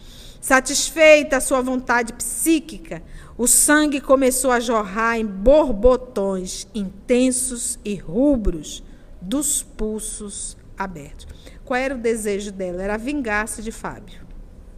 Satisfeita 0.41 1.37
a 1.37 1.41
sua 1.41 1.61
vontade 1.61 2.13
psíquica, 2.13 3.03
o 3.37 3.45
sangue 3.45 4.01
começou 4.01 4.49
a 4.49 4.59
jorrar 4.59 5.19
em 5.19 5.25
borbotões 5.25 6.67
intensos 6.73 7.77
e 7.85 7.93
rubros 7.93 8.83
dos 9.21 9.61
pulsos 9.61 10.57
abertos. 10.75 11.27
Qual 11.63 11.79
era 11.79 11.93
o 11.93 11.99
desejo 11.99 12.51
dela? 12.51 12.81
Era 12.81 12.97
vingar-se 12.97 13.61
de 13.61 13.71
Fábio. 13.71 14.25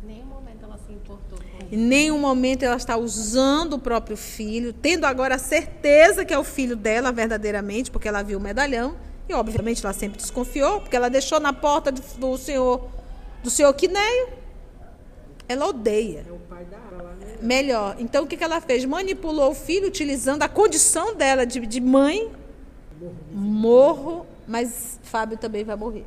Nenhum 0.03 0.25
momento 0.25 0.65
ela 0.65 0.77
se 0.85 0.91
importou 0.91 1.39
com 1.39 1.58
Em 1.71 1.77
nenhum 1.77 2.17
momento 2.17 2.63
ela 2.63 2.77
está 2.77 2.97
usando 2.97 3.73
o 3.73 3.79
próprio 3.79 4.17
filho, 4.17 4.73
tendo 4.73 5.05
agora 5.05 5.35
a 5.35 5.39
certeza 5.39 6.25
que 6.25 6.33
é 6.33 6.39
o 6.39 6.43
filho 6.43 6.75
dela 6.75 7.11
verdadeiramente, 7.11 7.91
porque 7.91 8.07
ela 8.07 8.23
viu 8.23 8.39
o 8.39 8.41
medalhão. 8.41 8.95
E 9.27 9.33
obviamente 9.33 9.85
ela 9.85 9.93
sempre 9.93 10.17
desconfiou, 10.17 10.81
porque 10.81 10.95
ela 10.95 11.09
deixou 11.09 11.39
na 11.39 11.53
porta 11.53 11.91
do, 11.91 12.01
do 12.17 12.37
senhor 12.37 12.89
do 13.43 13.49
senhor 13.49 13.71
Quineio. 13.73 14.29
Ela 15.47 15.67
odeia. 15.67 16.25
É 16.27 16.31
o 16.31 16.39
pai 16.39 16.65
dela, 16.65 17.15
né? 17.19 17.37
Melhor. 17.41 17.95
Então 17.99 18.23
o 18.23 18.27
que, 18.27 18.35
que 18.35 18.43
ela 18.43 18.59
fez? 18.59 18.83
Manipulou 18.85 19.51
o 19.51 19.55
filho 19.55 19.87
utilizando 19.87 20.43
a 20.43 20.49
condição 20.49 21.15
dela 21.15 21.45
de, 21.45 21.59
de 21.59 21.79
mãe. 21.79 22.31
Morro, 23.31 24.25
mas 24.47 24.99
Fábio 25.03 25.37
também 25.37 25.63
vai 25.63 25.75
morrer. 25.75 26.05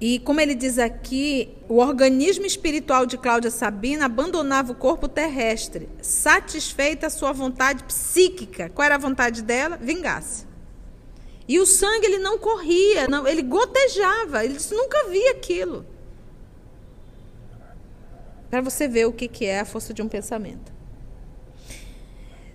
E 0.00 0.18
como 0.18 0.40
ele 0.40 0.54
diz 0.54 0.78
aqui, 0.78 1.56
o 1.68 1.76
organismo 1.76 2.44
espiritual 2.44 3.06
de 3.06 3.16
Cláudia 3.16 3.50
Sabina 3.50 4.06
abandonava 4.06 4.72
o 4.72 4.74
corpo 4.74 5.08
terrestre, 5.08 5.88
satisfeita 6.02 7.06
a 7.06 7.10
sua 7.10 7.32
vontade 7.32 7.84
psíquica. 7.84 8.68
Qual 8.68 8.84
era 8.84 8.96
a 8.96 8.98
vontade 8.98 9.42
dela? 9.42 9.76
Vingar-se. 9.76 10.46
E 11.46 11.58
o 11.60 11.66
sangue 11.66 12.06
ele 12.06 12.18
não 12.18 12.38
corria, 12.38 13.06
não, 13.06 13.26
ele 13.26 13.42
gotejava, 13.42 14.44
ele 14.44 14.58
nunca 14.72 15.08
via 15.08 15.32
aquilo. 15.32 15.86
Para 18.50 18.60
você 18.60 18.88
ver 18.88 19.06
o 19.06 19.12
que, 19.12 19.28
que 19.28 19.44
é 19.44 19.60
a 19.60 19.64
força 19.64 19.92
de 19.92 20.00
um 20.00 20.08
pensamento. 20.08 20.72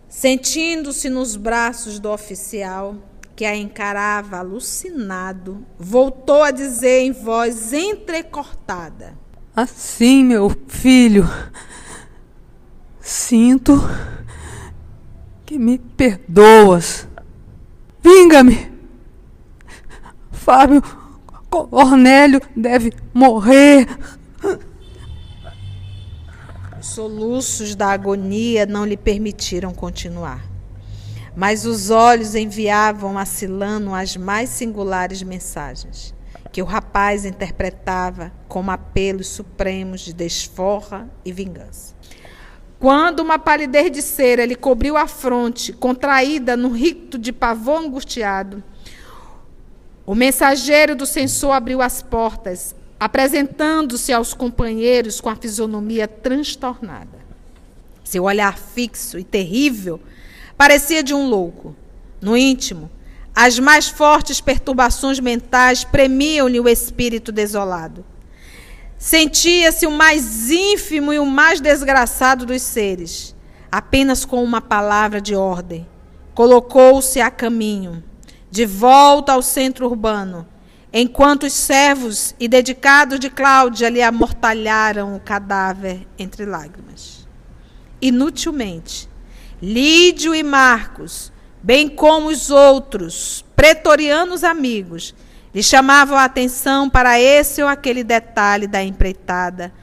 Sentindo-se 0.08 1.10
nos 1.10 1.36
braços 1.36 2.00
do 2.00 2.10
oficial, 2.10 2.96
que 3.40 3.46
a 3.46 3.56
encarava 3.56 4.40
alucinado, 4.40 5.66
voltou 5.78 6.44
a 6.44 6.52
dizer 6.52 7.04
em 7.04 7.14
voz 7.14 7.72
entrecortada: 7.72 9.18
Assim, 9.56 10.26
meu 10.26 10.54
filho, 10.68 11.24
sinto 13.00 13.80
que 15.46 15.58
me 15.58 15.78
perdoas. 15.80 17.08
Vinga-me. 18.04 18.70
Fábio 20.34 20.84
Cornélio 21.50 22.42
deve 22.54 22.92
morrer. 23.14 23.88
Os 26.78 26.88
soluços 26.88 27.74
da 27.74 27.88
agonia 27.88 28.66
não 28.66 28.86
lhe 28.86 28.98
permitiram 28.98 29.74
continuar. 29.74 30.49
Mas 31.40 31.66
os 31.66 31.90
olhos 31.90 32.36
enviavam 32.36 33.18
a 33.18 33.24
Silano 33.24 33.96
as 33.96 34.18
mais 34.18 34.50
singulares 34.50 35.24
mensagens. 35.24 36.14
que 36.52 36.62
o 36.62 36.66
rapaz 36.66 37.26
interpretava 37.26 38.32
como 38.48 38.72
apelos 38.72 39.28
supremos 39.28 40.02
de 40.02 40.12
desforra 40.12 41.08
e 41.24 41.32
vingança. 41.32 41.94
Quando 42.80 43.20
uma 43.20 43.38
palidez 43.38 43.92
de 43.92 44.02
cera 44.02 44.46
lhe 44.46 44.56
cobriu 44.56 44.98
a 44.98 45.06
fronte, 45.06 45.72
contraída 45.72 46.58
num 46.58 46.74
rito 46.74 47.20
de 47.20 47.32
pavor 47.32 47.80
angustiado, 47.80 48.64
o 50.08 50.16
mensageiro 50.16 50.96
do 50.96 51.06
censor 51.06 51.52
abriu 51.52 51.84
as 51.84 52.02
portas, 52.02 52.76
apresentando-se 53.00 54.12
aos 54.12 54.34
companheiros 54.34 55.22
com 55.22 55.30
a 55.30 55.36
fisionomia 55.36 56.08
transtornada. 56.08 57.20
Seu 58.04 58.24
olhar 58.24 58.58
fixo 58.58 59.20
e 59.20 59.24
terrível 59.24 60.02
parecia 60.60 61.02
de 61.02 61.14
um 61.14 61.30
louco. 61.30 61.74
No 62.20 62.36
íntimo, 62.36 62.92
as 63.34 63.58
mais 63.58 63.88
fortes 63.88 64.42
perturbações 64.42 65.18
mentais 65.18 65.86
premiam-lhe 65.86 66.60
o 66.60 66.68
espírito 66.68 67.32
desolado. 67.32 68.04
Sentia-se 68.98 69.88
o 69.88 69.92
mais 69.92 70.52
ínfimo 70.52 71.14
e 71.14 71.20
o 71.20 71.26
mais 71.26 71.62
desgraçado 71.62 72.46
dos 72.46 72.62
seres. 72.62 73.34
Apenas 73.72 74.26
com 74.26 74.44
uma 74.44 74.60
palavra 74.60 75.22
de 75.22 75.34
ordem, 75.34 75.88
colocou-se 76.34 77.22
a 77.22 77.32
caminho, 77.32 78.04
de 78.52 78.66
volta 78.66 79.32
ao 79.32 79.42
centro 79.42 79.86
urbano, 79.86 80.46
enquanto 80.92 81.44
os 81.44 81.54
servos 81.54 82.36
e 82.38 82.50
dedicados 82.50 83.18
de 83.18 83.30
Cláudia 83.30 83.88
lhe 83.88 84.02
amortalharam 84.02 85.16
o 85.16 85.22
cadáver 85.22 86.06
entre 86.18 86.46
lágrimas. 86.46 87.26
Inutilmente, 88.02 89.08
Lídio 89.62 90.34
e 90.34 90.42
Marcos, 90.42 91.34
bem 91.62 91.90
como 91.90 92.30
os 92.30 92.50
outros 92.50 93.44
pretorianos 93.56 94.44
amigos, 94.44 95.14
lhe 95.54 95.62
chamavam 95.62 96.18
a 96.18 96.24
atenção 96.24 96.90
para 96.90 97.20
esse 97.20 97.62
ou 97.62 97.68
aquele 97.68 98.04
detalhe 98.04 98.68
da 98.68 98.82
empreitada, 98.82 99.74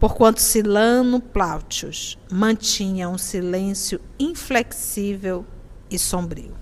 porquanto 0.00 0.40
Silano 0.40 1.20
Plautius 1.20 2.16
mantinha 2.30 3.08
um 3.08 3.18
silêncio 3.18 4.00
inflexível 4.18 5.44
e 5.90 5.98
sombrio. 5.98 6.56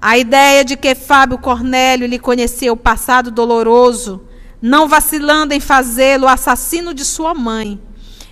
A 0.00 0.18
ideia 0.18 0.64
de 0.64 0.76
que 0.76 0.94
Fábio 0.94 1.38
Cornélio 1.38 2.06
lhe 2.06 2.18
conhecia 2.18 2.72
o 2.72 2.76
passado 2.76 3.30
doloroso, 3.30 4.22
não 4.60 4.86
vacilando 4.86 5.54
em 5.54 5.60
fazê-lo 5.60 6.28
assassino 6.28 6.92
de 6.92 7.04
sua 7.04 7.34
mãe, 7.34 7.80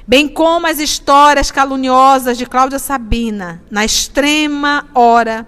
bem 0.06 0.28
como 0.28 0.66
as 0.66 0.78
histórias 0.78 1.50
caluniosas 1.50 2.38
de 2.38 2.46
Cláudia 2.46 2.78
Sabina, 2.78 3.62
na 3.70 3.84
extrema 3.84 4.86
hora, 4.94 5.46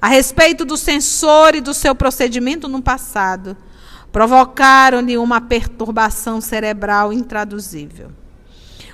a 0.00 0.08
respeito 0.08 0.64
do 0.64 0.76
censor 0.76 1.54
e 1.54 1.60
do 1.60 1.74
seu 1.74 1.94
procedimento 1.94 2.68
no 2.68 2.80
passado, 2.80 3.56
provocaram-lhe 4.10 5.18
uma 5.18 5.40
perturbação 5.40 6.40
cerebral 6.40 7.12
intraduzível. 7.12 8.10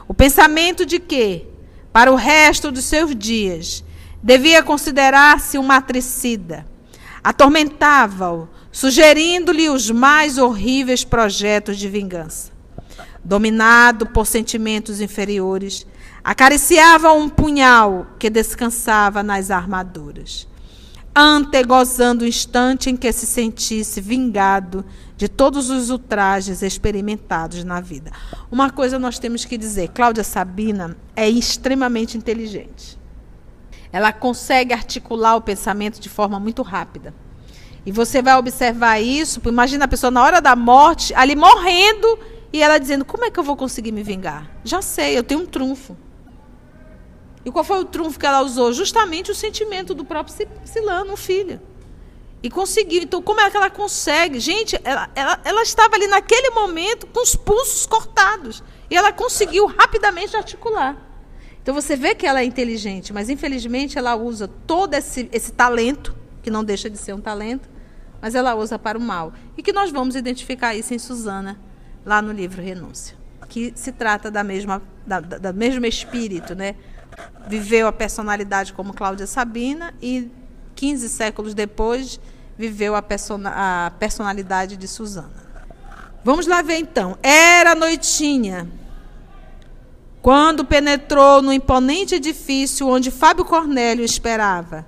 O 0.09 0.13
pensamento 0.13 0.85
de 0.85 0.99
que, 0.99 1.47
para 1.93 2.11
o 2.11 2.17
resto 2.17 2.73
dos 2.73 2.85
seus 2.85 3.15
dias, 3.15 3.85
devia 4.23 4.63
considerar-se 4.63 5.59
um 5.59 5.63
matricida, 5.63 6.67
atormentava-o, 7.23 8.49
sugerindo-lhe 8.73 9.69
os 9.69 9.91
mais 9.91 10.39
horríveis 10.39 11.05
projetos 11.05 11.79
de 11.79 11.89
vingança. 11.89 12.54
Dominado 13.25 14.07
por 14.07 14.27
sentimentos 14.27 15.01
inferiores, 15.01 15.87
acariciava 16.23 17.13
um 17.13 17.29
punhal 17.29 18.07
que 18.19 18.29
descansava 18.29 19.23
nas 19.23 19.51
armaduras 19.51 20.47
antegozando 21.15 22.25
o 22.25 22.29
instante 22.29 22.91
em 22.91 22.97
que 22.97 23.13
se 23.13 23.27
sentisse 23.27 24.01
vingado 24.01 24.85
de 25.17 25.29
todos 25.29 25.71
os 25.71 25.91
ultrajes 25.91 26.61
experimentados 26.61 27.63
na 27.63 27.81
vida. 27.81 28.11
Uma 28.51 28.71
coisa 28.71 28.99
nós 28.99 29.19
temos 29.19 29.45
que 29.45 29.57
dizer: 29.57 29.89
Cláudia 29.91 30.25
Sabina 30.25 30.97
é 31.15 31.29
extremamente 31.29 32.19
inteligente. 32.19 32.99
Ela 33.93 34.13
consegue 34.13 34.73
articular 34.75 35.37
o 35.37 35.41
pensamento 35.41 36.01
de 36.01 36.09
forma 36.09 36.41
muito 36.41 36.63
rápida. 36.63 37.15
E 37.87 37.93
você 37.93 38.21
vai 38.21 38.37
observar 38.37 38.99
isso, 38.99 39.41
imagina 39.47 39.85
a 39.85 39.89
pessoa 39.89 40.11
na 40.11 40.23
hora 40.23 40.41
da 40.41 40.57
morte, 40.57 41.15
ali 41.15 41.37
morrendo, 41.37 42.19
e 42.55 42.63
ela 42.63 42.79
dizendo: 42.79 43.05
Como 43.05 43.25
é 43.25 43.33
que 43.33 43.41
eu 43.41 43.43
vou 43.43 43.57
conseguir 43.57 43.91
me 43.91 44.05
vingar? 44.05 44.49
Já 44.63 44.81
sei, 44.81 45.19
eu 45.19 45.25
tenho 45.25 45.41
um 45.41 45.47
trunfo. 45.47 45.97
E 47.45 47.51
qual 47.51 47.65
foi 47.65 47.81
o 47.81 47.85
trunfo 47.85 48.17
que 48.17 48.25
ela 48.25 48.43
usou? 48.43 48.73
Justamente 48.73 49.29
o 49.33 49.35
sentimento 49.35 49.93
do 49.93 50.05
próprio 50.05 50.49
Silano, 50.65 51.15
o 51.15 51.17
filho. 51.17 51.61
E 52.45 52.49
conseguiu. 52.49 53.03
Então, 53.03 53.21
como 53.21 53.41
é 53.41 53.51
que 53.51 53.57
ela 53.57 53.69
consegue? 53.69 54.39
Gente, 54.39 54.81
ela, 54.85 55.11
ela, 55.17 55.41
ela 55.45 55.63
estava 55.65 55.97
ali 55.97 56.07
naquele 56.07 56.51
momento 56.51 57.09
com 57.09 57.21
os 57.21 57.35
pulsos 57.35 57.87
cortados. 57.87 58.63
E 58.89 58.97
ela 58.97 59.11
conseguiu 59.13 59.67
rapidamente 59.67 60.37
articular. 60.37 60.97
Então 61.61 61.75
você 61.75 61.97
vê 61.97 62.15
que 62.15 62.25
ela 62.25 62.41
é 62.41 62.45
inteligente, 62.45 63.13
mas 63.13 63.29
infelizmente 63.29 63.99
ela 63.99 64.15
usa 64.15 64.47
todo 64.47 64.95
esse, 64.95 65.29
esse 65.33 65.51
talento, 65.51 66.15
que 66.41 66.51
não 66.51 66.63
deixa 66.63 66.89
de 66.89 66.99
ser 66.99 67.15
um 67.15 67.21
talento, 67.21 67.69
mas 68.23 68.37
ela 68.37 68.55
usa 68.55 68.79
para 68.79 68.97
o 68.97 69.01
mal. 69.01 69.33
E 69.57 69.63
que 69.63 69.73
nós 69.73 69.91
vamos 69.91 70.15
identificar 70.15 70.75
isso 70.77 70.95
em 70.95 70.99
Susana, 70.99 71.59
lá 72.05 72.21
no 72.21 72.33
livro 72.33 72.63
Renúncia. 72.63 73.17
Que 73.49 73.73
se 73.77 73.93
trata 73.93 74.31
da 74.31 74.43
mesma, 74.43 74.83
da, 75.07 75.21
da, 75.21 75.39
da 75.39 75.53
mesmo 75.53 75.87
espírito, 75.87 76.55
né? 76.55 76.75
viveu 77.47 77.87
a 77.87 77.93
personalidade 77.93 78.73
como 78.73 78.93
Cláudia 78.93 79.27
Sabina 79.27 79.95
e 80.01 80.31
15 80.75 81.09
séculos 81.09 81.55
depois 81.55 82.19
viveu 82.57 82.95
a, 82.95 83.03
persona 83.03 83.53
a 83.87 83.91
personalidade 83.93 84.77
de 84.77 84.89
Susana. 84.89 85.45
Vamos 86.25 86.47
lá 86.47 86.63
ver 86.63 86.79
então. 86.79 87.19
Era 87.23 87.75
noitinha 87.75 88.69
quando 90.23 90.65
penetrou 90.65 91.43
no 91.43 91.53
imponente 91.53 92.15
edifício 92.15 92.89
onde 92.89 93.11
Fábio 93.11 93.45
Cornélio 93.45 94.05
esperava, 94.05 94.87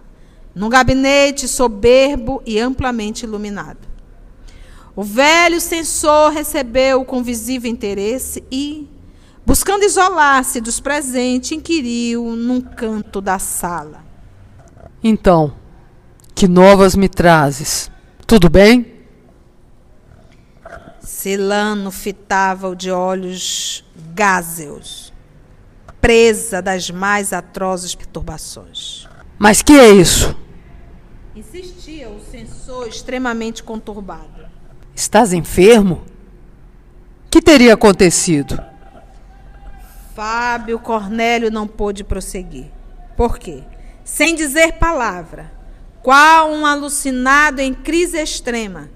num 0.55 0.71
gabinete 0.71 1.47
soberbo 1.47 2.43
e 2.47 2.59
amplamente 2.59 3.25
iluminado. 3.25 3.96
O 4.97 5.05
velho 5.05 5.61
censor 5.61 6.33
recebeu 6.33 7.05
com 7.05 7.23
visível 7.23 7.71
interesse 7.71 8.43
e, 8.51 8.89
Buscando 9.47 9.85
isolar-se 9.85 10.61
dos 10.61 10.81
presentes, 10.81 11.53
inquiriu 11.53 12.35
num 12.35 12.61
canto 12.61 13.21
da 13.21 13.39
sala. 13.39 14.05
Então, 15.01 15.55
que 16.35 16.49
novas 16.49 16.97
me 16.97 17.09
trazes? 17.09 17.89
Tudo 18.27 18.51
bem? 18.51 18.95
Silano 20.99 21.93
fitava-o 21.93 22.75
de 22.75 22.91
olhos 22.91 23.85
gáseos, 24.13 25.13
presa 26.01 26.61
das 26.61 26.91
mais 26.91 27.33
atrozes 27.33 27.95
perturbações. 27.95 29.09
Mas 29.39 29.63
que 29.63 29.75
é 29.75 29.93
isso? 29.93 30.37
Insistia 31.37 32.11
o 32.11 32.21
censor 32.21 32.89
extremamente 32.89 33.63
conturbado. 33.63 34.36
Estás 34.97 35.35
enfermo? 35.35 36.05
Que 37.31 37.43
teria 37.43 37.75
acontecido? 37.75 38.59
Fábio 40.15 40.79
Cornélio 40.79 41.51
não 41.51 41.69
pôde 41.69 42.03
prosseguir. 42.03 42.73
Por 43.15 43.39
quê? 43.39 43.63
Sem 44.03 44.35
dizer 44.35 44.79
palavra, 44.79 45.53
qual 46.03 46.51
um 46.51 46.65
alucinado 46.65 47.61
em 47.61 47.75
crise 47.75 48.17
extrema, 48.17 48.89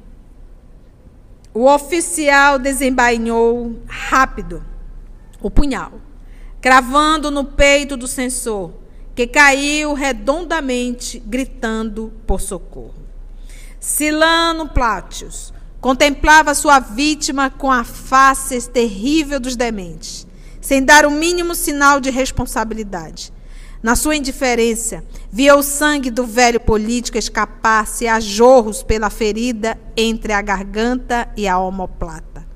o 1.52 1.66
oficial 1.66 2.58
desembainhou 2.58 3.78
rápido 3.86 4.64
o 5.42 5.50
punhal, 5.50 6.00
cravando 6.62 7.30
no 7.30 7.44
peito 7.44 7.94
do 7.94 8.08
censor, 8.08 8.72
que 9.14 9.26
caiu 9.26 9.92
redondamente, 9.92 11.18
gritando 11.18 12.10
por 12.26 12.40
socorro. 12.40 12.94
Silano 13.78 14.66
Plátios 14.66 15.52
contemplava 15.80 16.54
sua 16.54 16.78
vítima 16.78 17.50
com 17.50 17.70
a 17.70 17.84
face 17.84 18.68
terrível 18.68 19.40
dos 19.40 19.56
dementes 19.56 20.26
sem 20.60 20.84
dar 20.84 21.06
o 21.06 21.10
mínimo 21.10 21.54
sinal 21.54 22.00
de 22.00 22.10
responsabilidade. 22.10 23.32
Na 23.82 23.96
sua 23.96 24.14
indiferença, 24.14 25.02
via 25.32 25.56
o 25.56 25.62
sangue 25.62 26.10
do 26.10 26.26
velho 26.26 26.60
político 26.60 27.16
escapar-se 27.16 28.06
a 28.06 28.20
jorros 28.20 28.82
pela 28.82 29.08
ferida 29.08 29.78
entre 29.96 30.34
a 30.34 30.42
garganta 30.42 31.28
e 31.34 31.48
a 31.48 31.58
omoplata. 31.58 32.46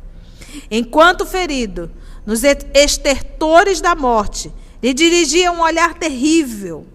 Enquanto 0.71 1.25
ferido, 1.25 1.91
nos 2.27 2.43
estertores 2.45 3.81
da 3.81 3.95
morte, 3.95 4.53
lhe 4.83 4.93
dirigia 4.93 5.51
um 5.51 5.63
olhar 5.63 5.95
terrível. 5.95 6.87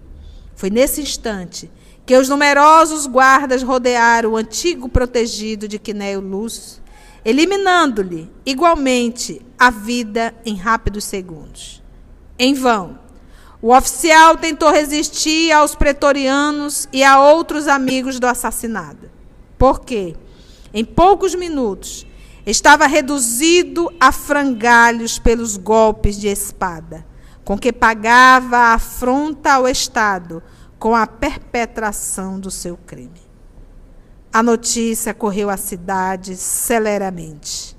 Foi 0.55 0.69
nesse 0.69 1.01
instante 1.01 1.71
que 2.09 2.17
os 2.17 2.27
numerosos 2.27 3.05
guardas 3.05 3.61
rodearam 3.61 4.31
o 4.31 4.35
antigo 4.35 4.89
protegido 4.89 5.67
de 5.67 5.77
Quinéio 5.77 6.19
Lúcio 6.19 6.81
eliminando-lhe 7.23 8.27
igualmente 8.43 9.45
a 9.59 9.69
vida 9.69 10.33
em 10.43 10.55
rápidos 10.55 11.03
segundos. 11.03 11.83
Em 12.39 12.55
vão. 12.55 12.97
O 13.61 13.71
oficial 13.75 14.35
tentou 14.37 14.71
resistir 14.71 15.51
aos 15.51 15.75
pretorianos 15.75 16.89
e 16.91 17.03
a 17.03 17.21
outros 17.21 17.67
amigos 17.67 18.19
do 18.19 18.25
assassinado. 18.25 19.11
Por 19.55 19.81
quê? 19.81 20.15
em 20.73 20.83
poucos 20.83 21.35
minutos, 21.35 22.07
estava 22.43 22.87
reduzido 22.87 23.87
a 23.99 24.11
frangalhos 24.11 25.19
pelos 25.19 25.57
golpes 25.57 26.19
de 26.19 26.27
espada, 26.27 27.05
com 27.45 27.55
que 27.55 27.71
pagava 27.71 28.57
a 28.57 28.73
afronta 28.73 29.53
ao 29.53 29.67
Estado 29.67 30.41
com 30.79 30.95
a 30.95 31.05
perpetração 31.05 32.39
do 32.39 32.49
seu 32.49 32.77
crime. 32.77 33.21
A 34.31 34.41
notícia 34.41 35.13
correu 35.13 35.49
à 35.49 35.57
cidade 35.57 36.35
celeramente. 36.37 37.77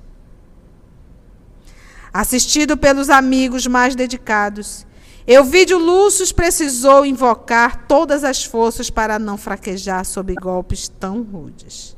Assistido 2.12 2.76
pelos 2.76 3.08
amigos 3.08 3.66
mais 3.66 3.94
dedicados, 3.94 4.86
Euvídio 5.26 5.78
Lúcio 5.78 6.34
precisou 6.34 7.06
invocar 7.06 7.86
todas 7.86 8.24
as 8.24 8.44
forças 8.44 8.90
para 8.90 9.18
não 9.18 9.38
fraquejar 9.38 10.04
sob 10.04 10.34
golpes 10.34 10.88
tão 10.88 11.22
rudes. 11.22 11.96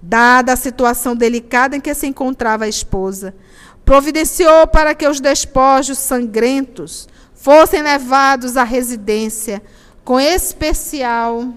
Dada 0.00 0.54
a 0.54 0.56
situação 0.56 1.14
delicada 1.14 1.76
em 1.76 1.80
que 1.80 1.94
se 1.94 2.06
encontrava 2.06 2.64
a 2.64 2.68
esposa, 2.68 3.34
providenciou 3.84 4.66
para 4.66 4.94
que 4.94 5.06
os 5.06 5.20
despojos 5.20 5.98
sangrentos 5.98 7.06
fossem 7.34 7.82
levados 7.82 8.56
à 8.56 8.64
residência 8.64 9.62
com 10.08 10.18
especial 10.18 11.52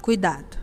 cuidado, 0.00 0.56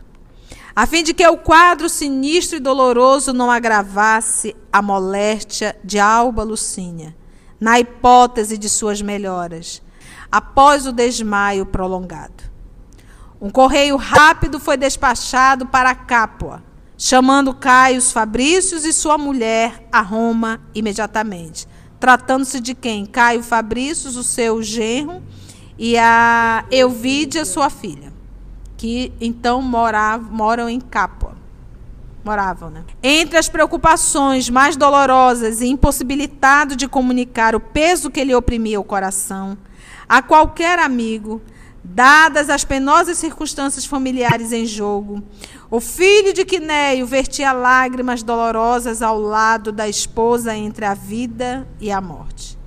a 0.74 0.84
fim 0.88 1.04
de 1.04 1.14
que 1.14 1.24
o 1.24 1.38
quadro 1.38 1.88
sinistro 1.88 2.56
e 2.56 2.60
doloroso 2.60 3.32
não 3.32 3.48
agravasse 3.48 4.56
a 4.72 4.82
moléstia 4.82 5.78
de 5.84 6.00
Alba 6.00 6.42
Lucínia, 6.42 7.14
na 7.60 7.78
hipótese 7.78 8.58
de 8.58 8.68
suas 8.68 9.00
melhoras, 9.00 9.80
após 10.32 10.84
o 10.84 10.90
desmaio 10.90 11.64
prolongado. 11.64 12.42
Um 13.40 13.48
correio 13.48 13.94
rápido 13.94 14.58
foi 14.58 14.76
despachado 14.76 15.64
para 15.64 15.94
Capua, 15.94 16.60
chamando 16.96 17.54
Caios 17.54 18.10
Fabrícios 18.10 18.84
e 18.84 18.92
sua 18.92 19.16
mulher 19.16 19.86
a 19.92 20.00
Roma 20.00 20.60
imediatamente. 20.74 21.68
Tratando-se 22.00 22.58
de 22.58 22.74
quem? 22.74 23.06
Caio 23.06 23.44
Fabrícios, 23.44 24.16
o 24.16 24.24
seu 24.24 24.60
genro, 24.60 25.22
e 25.78 25.96
a 25.96 26.64
Euvídia, 26.70 27.44
sua 27.44 27.70
filha, 27.70 28.12
que 28.76 29.12
então 29.20 29.62
moravam, 29.62 30.30
moram 30.30 30.68
em 30.68 30.80
Capua. 30.80 31.36
Moravam, 32.24 32.68
né? 32.68 32.84
Entre 33.02 33.38
as 33.38 33.48
preocupações 33.48 34.50
mais 34.50 34.76
dolorosas 34.76 35.60
e 35.60 35.68
impossibilitado 35.68 36.74
de 36.74 36.88
comunicar 36.88 37.54
o 37.54 37.60
peso 37.60 38.10
que 38.10 38.24
lhe 38.24 38.34
oprimia 38.34 38.80
o 38.80 38.84
coração 38.84 39.56
a 40.08 40.22
qualquer 40.22 40.78
amigo, 40.78 41.40
dadas 41.84 42.48
as 42.50 42.64
penosas 42.64 43.18
circunstâncias 43.18 43.84
familiares 43.84 44.52
em 44.52 44.64
jogo, 44.64 45.22
o 45.70 45.80
filho 45.80 46.32
de 46.32 46.44
Quinéio 46.44 47.06
vertia 47.06 47.52
lágrimas 47.52 48.22
dolorosas 48.22 49.02
ao 49.02 49.20
lado 49.20 49.70
da 49.70 49.88
esposa 49.88 50.56
entre 50.56 50.84
a 50.86 50.94
vida 50.94 51.68
e 51.78 51.90
a 51.90 52.00
morte. 52.00 52.57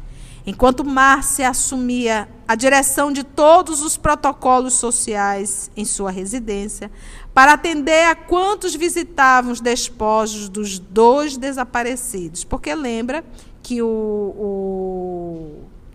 Enquanto 0.46 0.84
Márcia 0.84 1.50
assumia 1.50 2.28
a 2.48 2.56
direção 2.56 3.12
de 3.12 3.24
todos 3.24 3.82
os 3.82 3.96
protocolos 3.96 4.74
sociais 4.74 5.70
em 5.78 5.86
sua 5.86 6.12
residência, 6.12 6.92
para 7.34 7.54
atender 7.54 8.06
a 8.08 8.16
quantos 8.16 8.76
visitavam 8.76 9.52
os 9.52 9.62
despojos 9.62 10.50
dos 10.50 10.80
dois 10.80 11.38
desaparecidos. 11.38 12.44
Porque 12.44 12.74
lembra 12.74 13.24
que 13.62 13.82
o, 13.82 13.88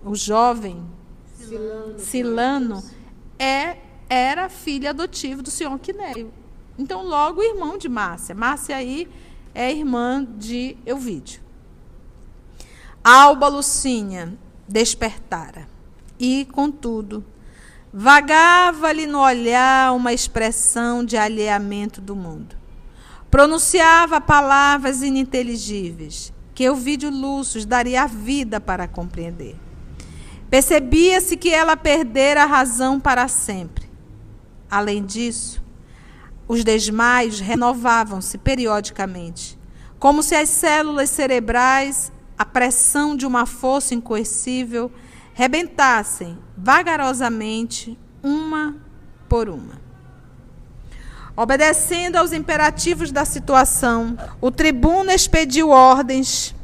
o, 0.05 0.11
o 0.11 0.15
jovem 0.15 0.83
Silano, 1.37 1.99
Silano 1.99 2.85
é, 3.39 3.77
era 4.09 4.49
filho 4.49 4.89
adotivo 4.89 5.43
do 5.43 5.51
senhor 5.51 5.79
Quinéio. 5.79 6.33
Então, 6.79 7.05
logo, 7.07 7.43
irmão 7.43 7.77
de 7.77 7.89
Márcia. 7.89 8.35
Márcia 8.35 8.77
aí 8.77 9.09
é 9.55 9.73
irmã 9.73 10.27
de 10.39 10.77
Euvídio. 10.85 11.46
Alba 13.09 13.47
Lucinha 13.47 14.37
despertara 14.67 15.69
e, 16.19 16.45
contudo, 16.51 17.25
vagava-lhe 17.93 19.07
no 19.07 19.21
olhar 19.21 19.95
uma 19.95 20.13
expressão 20.13 21.05
de 21.05 21.17
alheamento 21.17 22.01
do 22.01 22.17
mundo. 22.17 22.57
Pronunciava 23.31 24.21
palavras 24.21 25.03
ininteligíveis 25.03 26.33
que 26.53 26.65
Euvídio 26.65 27.09
Lúcio 27.09 27.65
daria 27.65 28.03
a 28.03 28.07
vida 28.09 28.61
para 28.61 28.89
compreender. 28.89 29.55
Percebia-se 30.51 31.37
que 31.37 31.51
ela 31.51 31.77
perdera 31.77 32.43
a 32.43 32.47
razão 32.47 32.99
para 32.99 33.29
sempre. 33.29 33.89
Além 34.69 35.05
disso, 35.05 35.63
os 36.49 36.65
desmaios 36.65 37.39
renovavam-se 37.39 38.37
periodicamente, 38.37 39.57
como 39.97 40.25
se 40.25 40.35
as 40.35 40.49
células 40.49 41.09
cerebrais 41.09 42.11
a 42.39 42.45
pressão 42.45 43.17
de 43.17 43.27
uma 43.27 43.47
força 43.47 43.95
incoercível, 43.95 44.91
rebentassem 45.33 46.39
vagarosamente, 46.57 47.99
uma 48.23 48.77
por 49.29 49.49
uma. 49.49 49.81
Obedecendo 51.37 52.17
aos 52.17 52.33
imperativos 52.33 53.13
da 53.13 53.25
situação, 53.25 54.17
o 54.41 54.51
tribuno 54.51 55.11
expediu 55.11 55.69
ordens 55.69 56.55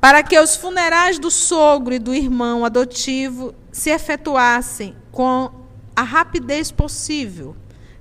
para 0.00 0.22
que 0.22 0.38
os 0.38 0.56
funerais 0.56 1.18
do 1.18 1.30
sogro 1.30 1.92
e 1.92 1.98
do 1.98 2.14
irmão 2.14 2.64
adotivo 2.64 3.54
se 3.70 3.90
efetuassem 3.90 4.96
com 5.12 5.52
a 5.94 6.02
rapidez 6.02 6.70
possível. 6.72 7.54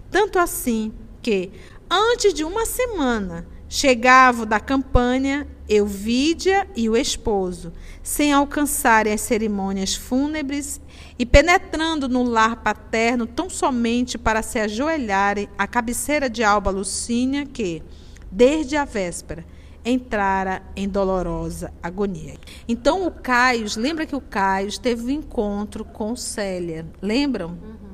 Tanto 0.09 0.39
assim 0.39 0.93
que, 1.21 1.51
antes 1.91 2.33
de 2.33 2.45
uma 2.45 2.65
semana, 2.65 3.45
chegavam 3.69 4.47
da 4.47 4.59
campanha 4.59 5.47
Euvídia 5.69 6.67
e 6.75 6.89
o 6.89 6.97
esposo, 6.97 7.71
sem 8.01 8.33
alcançarem 8.33 9.13
as 9.13 9.21
cerimônias 9.21 9.93
fúnebres 9.93 10.81
e 11.19 11.27
penetrando 11.27 12.09
no 12.09 12.23
lar 12.23 12.63
paterno 12.63 13.27
tão 13.27 13.47
somente 13.47 14.17
para 14.17 14.41
se 14.41 14.57
ajoelharem 14.57 15.47
à 15.55 15.67
cabeceira 15.67 16.27
de 16.27 16.43
Alba 16.43 16.71
Lucínia, 16.71 17.45
que, 17.45 17.83
desde 18.31 18.75
a 18.75 18.83
véspera, 18.83 19.45
entrara 19.85 20.63
em 20.75 20.89
dolorosa 20.89 21.71
agonia. 21.83 22.33
Então 22.67 23.05
o 23.05 23.11
Caio, 23.11 23.67
lembra 23.77 24.07
que 24.07 24.15
o 24.15 24.21
Caio 24.21 24.77
teve 24.79 25.03
um 25.03 25.09
encontro 25.11 25.85
com 25.85 26.15
Célia, 26.15 26.87
lembram? 26.99 27.49
Uhum. 27.49 27.89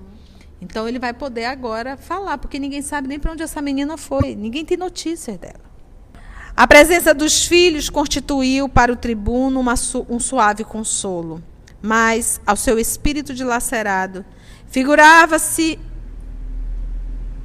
Então 0.61 0.87
ele 0.87 0.97
vai 0.97 1.13
poder 1.13 1.45
agora 1.45 1.97
falar, 1.97 2.37
porque 2.37 2.57
ninguém 2.57 2.81
sabe 2.81 3.09
nem 3.09 3.19
para 3.19 3.33
onde 3.33 3.43
essa 3.43 3.61
menina 3.61 3.97
foi, 3.97 4.33
ninguém 4.33 4.63
tem 4.63 4.77
notícias 4.77 5.37
dela. 5.37 5.64
A 6.55 6.65
presença 6.65 7.13
dos 7.13 7.45
filhos 7.45 7.89
constituiu 7.89 8.69
para 8.69 8.91
o 8.91 8.95
tribuno 8.95 9.59
uma, 9.59 9.73
um 10.09 10.19
suave 10.19 10.63
consolo, 10.63 11.43
mas 11.81 12.39
ao 12.45 12.55
seu 12.55 12.79
espírito 12.79 13.33
dilacerado 13.33 14.23
figurava-se 14.67 15.77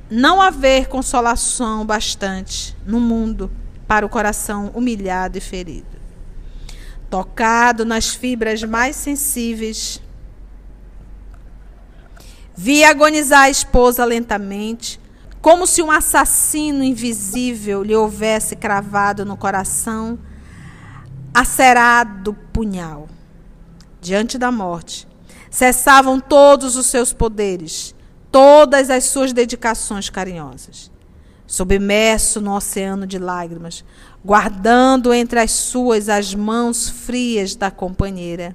não 0.09 0.41
haver 0.41 0.89
consolação 0.89 1.85
bastante 1.85 2.77
no 2.87 3.01
mundo 3.01 3.51
para 3.87 4.07
o 4.07 4.09
coração 4.09 4.71
humilhado 4.75 5.39
e 5.39 5.41
ferido. 5.41 5.99
Tocado 7.09 7.85
nas 7.85 8.11
fibras 8.11 8.63
mais 8.63 8.95
sensíveis, 8.95 10.01
via 12.57 12.91
agonizar 12.91 13.43
a 13.43 13.51
esposa 13.51 14.05
lentamente, 14.05 15.01
como 15.41 15.67
se 15.67 15.83
um 15.83 15.91
assassino 15.91 16.85
invisível 16.85 17.83
lhe 17.83 17.95
houvesse 17.95 18.55
cravado 18.55 19.25
no 19.25 19.37
coração 19.37 20.19
acerado 21.33 22.35
punhal. 22.53 23.09
Diante 24.01 24.37
da 24.37 24.51
morte, 24.51 25.09
cessavam 25.51 26.21
todos 26.21 26.77
os 26.77 26.87
seus 26.87 27.13
poderes, 27.13 27.95
todas 28.31 28.91
as 28.91 29.05
suas 29.05 29.33
dedicações 29.33 30.11
carinhosas. 30.11 30.91
Submerso 31.47 32.41
no 32.41 32.55
oceano 32.55 33.07
de 33.07 33.19
lágrimas, 33.19 33.85
guardando 34.25 35.13
entre 35.13 35.41
as 35.41 35.51
suas 35.51 36.09
as 36.09 36.35
mãos 36.35 36.89
frias 36.89 37.55
da 37.57 37.71
companheira, 37.71 38.55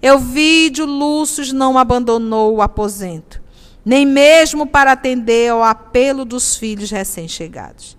Euvídio 0.00 0.84
Lúcio 0.84 1.54
não 1.54 1.78
abandonou 1.78 2.56
o 2.56 2.62
aposento 2.62 3.41
nem 3.84 4.06
mesmo 4.06 4.66
para 4.66 4.92
atender 4.92 5.50
ao 5.50 5.62
apelo 5.62 6.24
dos 6.24 6.56
filhos 6.56 6.90
recém-chegados. 6.90 7.96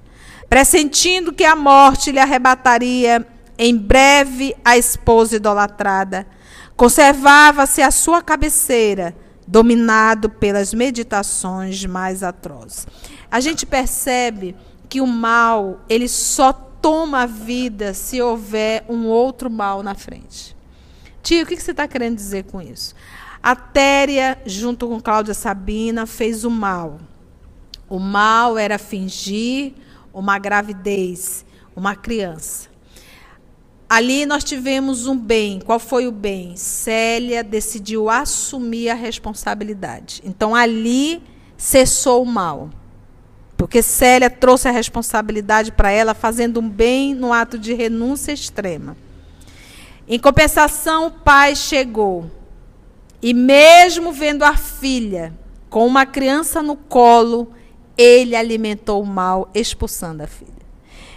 Pressentindo 0.49 1.33
que 1.33 1.43
a 1.43 1.55
morte 1.55 2.11
lhe 2.11 2.19
arrebataria 2.19 3.25
em 3.57 3.77
breve 3.77 4.55
a 4.63 4.77
esposa 4.77 5.35
idolatrada, 5.35 6.25
conservava-se 6.75 7.81
à 7.81 7.91
sua 7.91 8.21
cabeceira, 8.21 9.15
dominado 9.45 10.29
pelas 10.29 10.73
meditações 10.73 11.85
mais 11.85 12.23
atrozes. 12.23 12.87
A 13.29 13.39
gente 13.39 13.65
percebe 13.65 14.55
que 14.89 15.01
o 15.01 15.07
mal, 15.07 15.81
ele 15.89 16.07
só 16.07 16.53
toma 16.53 17.23
a 17.23 17.25
vida 17.25 17.93
se 17.93 18.21
houver 18.21 18.85
um 18.87 19.05
outro 19.07 19.49
mal 19.49 19.81
na 19.81 19.95
frente. 19.95 20.55
Tio, 21.21 21.43
o 21.43 21.45
que 21.45 21.55
você 21.55 21.71
está 21.71 21.87
querendo 21.87 22.15
dizer 22.15 22.43
com 22.43 22.61
isso? 22.61 22.93
A 23.43 23.57
Téria, 23.57 24.41
junto 24.45 24.87
com 24.87 25.01
Cláudia 25.01 25.33
Sabina, 25.33 26.05
fez 26.05 26.45
o 26.45 26.49
mal. 26.49 27.01
O 27.89 27.99
mal 27.99 28.57
era 28.57 28.77
fingir 28.77 29.73
uma 30.13 30.39
gravidez, 30.39 31.45
uma 31.75 31.93
criança. 31.93 32.69
Ali 33.89 34.25
nós 34.25 34.45
tivemos 34.45 35.07
um 35.07 35.17
bem. 35.17 35.59
Qual 35.59 35.77
foi 35.77 36.07
o 36.07 36.11
bem? 36.11 36.55
Célia 36.55 37.43
decidiu 37.43 38.09
assumir 38.09 38.89
a 38.89 38.95
responsabilidade. 38.95 40.21
Então 40.23 40.55
ali 40.55 41.21
cessou 41.57 42.23
o 42.23 42.25
mal. 42.25 42.69
Porque 43.57 43.81
Célia 43.81 44.29
trouxe 44.29 44.69
a 44.69 44.71
responsabilidade 44.71 45.73
para 45.73 45.91
ela, 45.91 46.13
fazendo 46.13 46.61
um 46.61 46.69
bem 46.69 47.13
no 47.13 47.33
ato 47.33 47.59
de 47.59 47.73
renúncia 47.73 48.31
extrema. 48.31 48.95
Em 50.07 50.17
compensação, 50.17 51.07
o 51.07 51.11
pai 51.11 51.55
chegou. 51.57 52.31
E 53.23 53.33
mesmo 53.33 54.11
vendo 54.11 54.43
a 54.43 54.57
filha 54.57 55.33
com 55.69 55.87
uma 55.87 56.05
criança 56.05 56.61
no 56.61 56.75
colo, 56.75 57.53
ele 57.97 58.35
alimentou 58.35 59.01
o 59.01 59.05
mal, 59.05 59.49
expulsando 59.55 60.23
a 60.23 60.27
filha. 60.27 60.51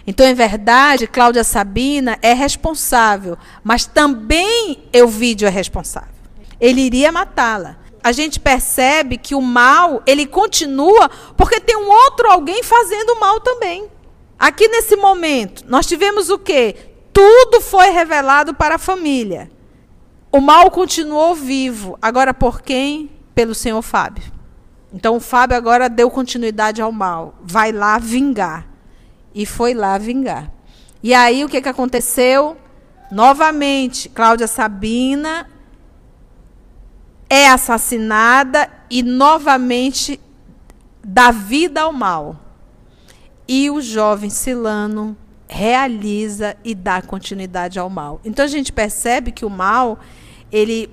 Então, 0.07 0.25
em 0.25 0.33
verdade, 0.33 1.05
Cláudia 1.05 1.43
Sabina 1.43 2.17
é 2.21 2.31
responsável, 2.33 3.37
mas 3.61 3.85
também 3.85 4.85
Euvídio 4.93 5.49
é 5.49 5.51
responsável. 5.51 6.15
Ele 6.61 6.79
iria 6.79 7.11
matá-la. 7.11 7.75
A 8.01 8.13
gente 8.13 8.39
percebe 8.39 9.17
que 9.17 9.35
o 9.35 9.41
mal, 9.41 10.01
ele 10.05 10.25
continua 10.25 11.09
porque 11.35 11.59
tem 11.59 11.75
um 11.75 11.89
outro 11.89 12.31
alguém 12.31 12.63
fazendo 12.63 13.19
mal 13.19 13.41
também. 13.41 13.85
Aqui 14.39 14.69
nesse 14.69 14.95
momento, 14.95 15.65
nós 15.67 15.85
tivemos 15.85 16.29
o 16.29 16.39
quê? 16.39 16.73
Tudo 17.11 17.59
foi 17.59 17.89
revelado 17.89 18.53
para 18.53 18.75
a 18.75 18.79
família. 18.79 19.51
O 20.37 20.39
mal 20.39 20.69
continuou 20.69 21.33
vivo. 21.33 21.97
Agora 21.99 22.31
por 22.31 22.61
quem? 22.61 23.09
Pelo 23.33 23.55
senhor 23.55 23.81
Fábio. 23.81 24.31
Então 24.93 25.15
o 25.15 25.19
Fábio 25.19 25.57
agora 25.57 25.89
deu 25.89 26.11
continuidade 26.11 26.79
ao 26.79 26.91
mal. 26.91 27.33
Vai 27.41 27.71
lá 27.71 27.97
vingar 27.97 28.67
e 29.33 29.47
foi 29.47 29.73
lá 29.73 29.97
vingar. 29.97 30.51
E 31.01 31.11
aí 31.11 31.43
o 31.43 31.49
que, 31.49 31.59
que 31.59 31.67
aconteceu? 31.67 32.55
Novamente, 33.11 34.09
Cláudia 34.09 34.45
Sabina 34.45 35.49
é 37.27 37.49
assassinada 37.49 38.69
e 38.91 39.01
novamente 39.01 40.19
dá 41.03 41.31
vida 41.31 41.81
ao 41.81 41.91
mal. 41.91 42.35
E 43.47 43.71
o 43.71 43.81
jovem 43.81 44.29
Silano 44.29 45.17
realiza 45.47 46.55
e 46.63 46.75
dá 46.75 47.01
continuidade 47.01 47.79
ao 47.79 47.89
mal. 47.89 48.19
Então 48.23 48.45
a 48.45 48.47
gente 48.47 48.71
percebe 48.71 49.31
que 49.31 49.43
o 49.45 49.49
mal, 49.49 49.97
ele 50.51 50.89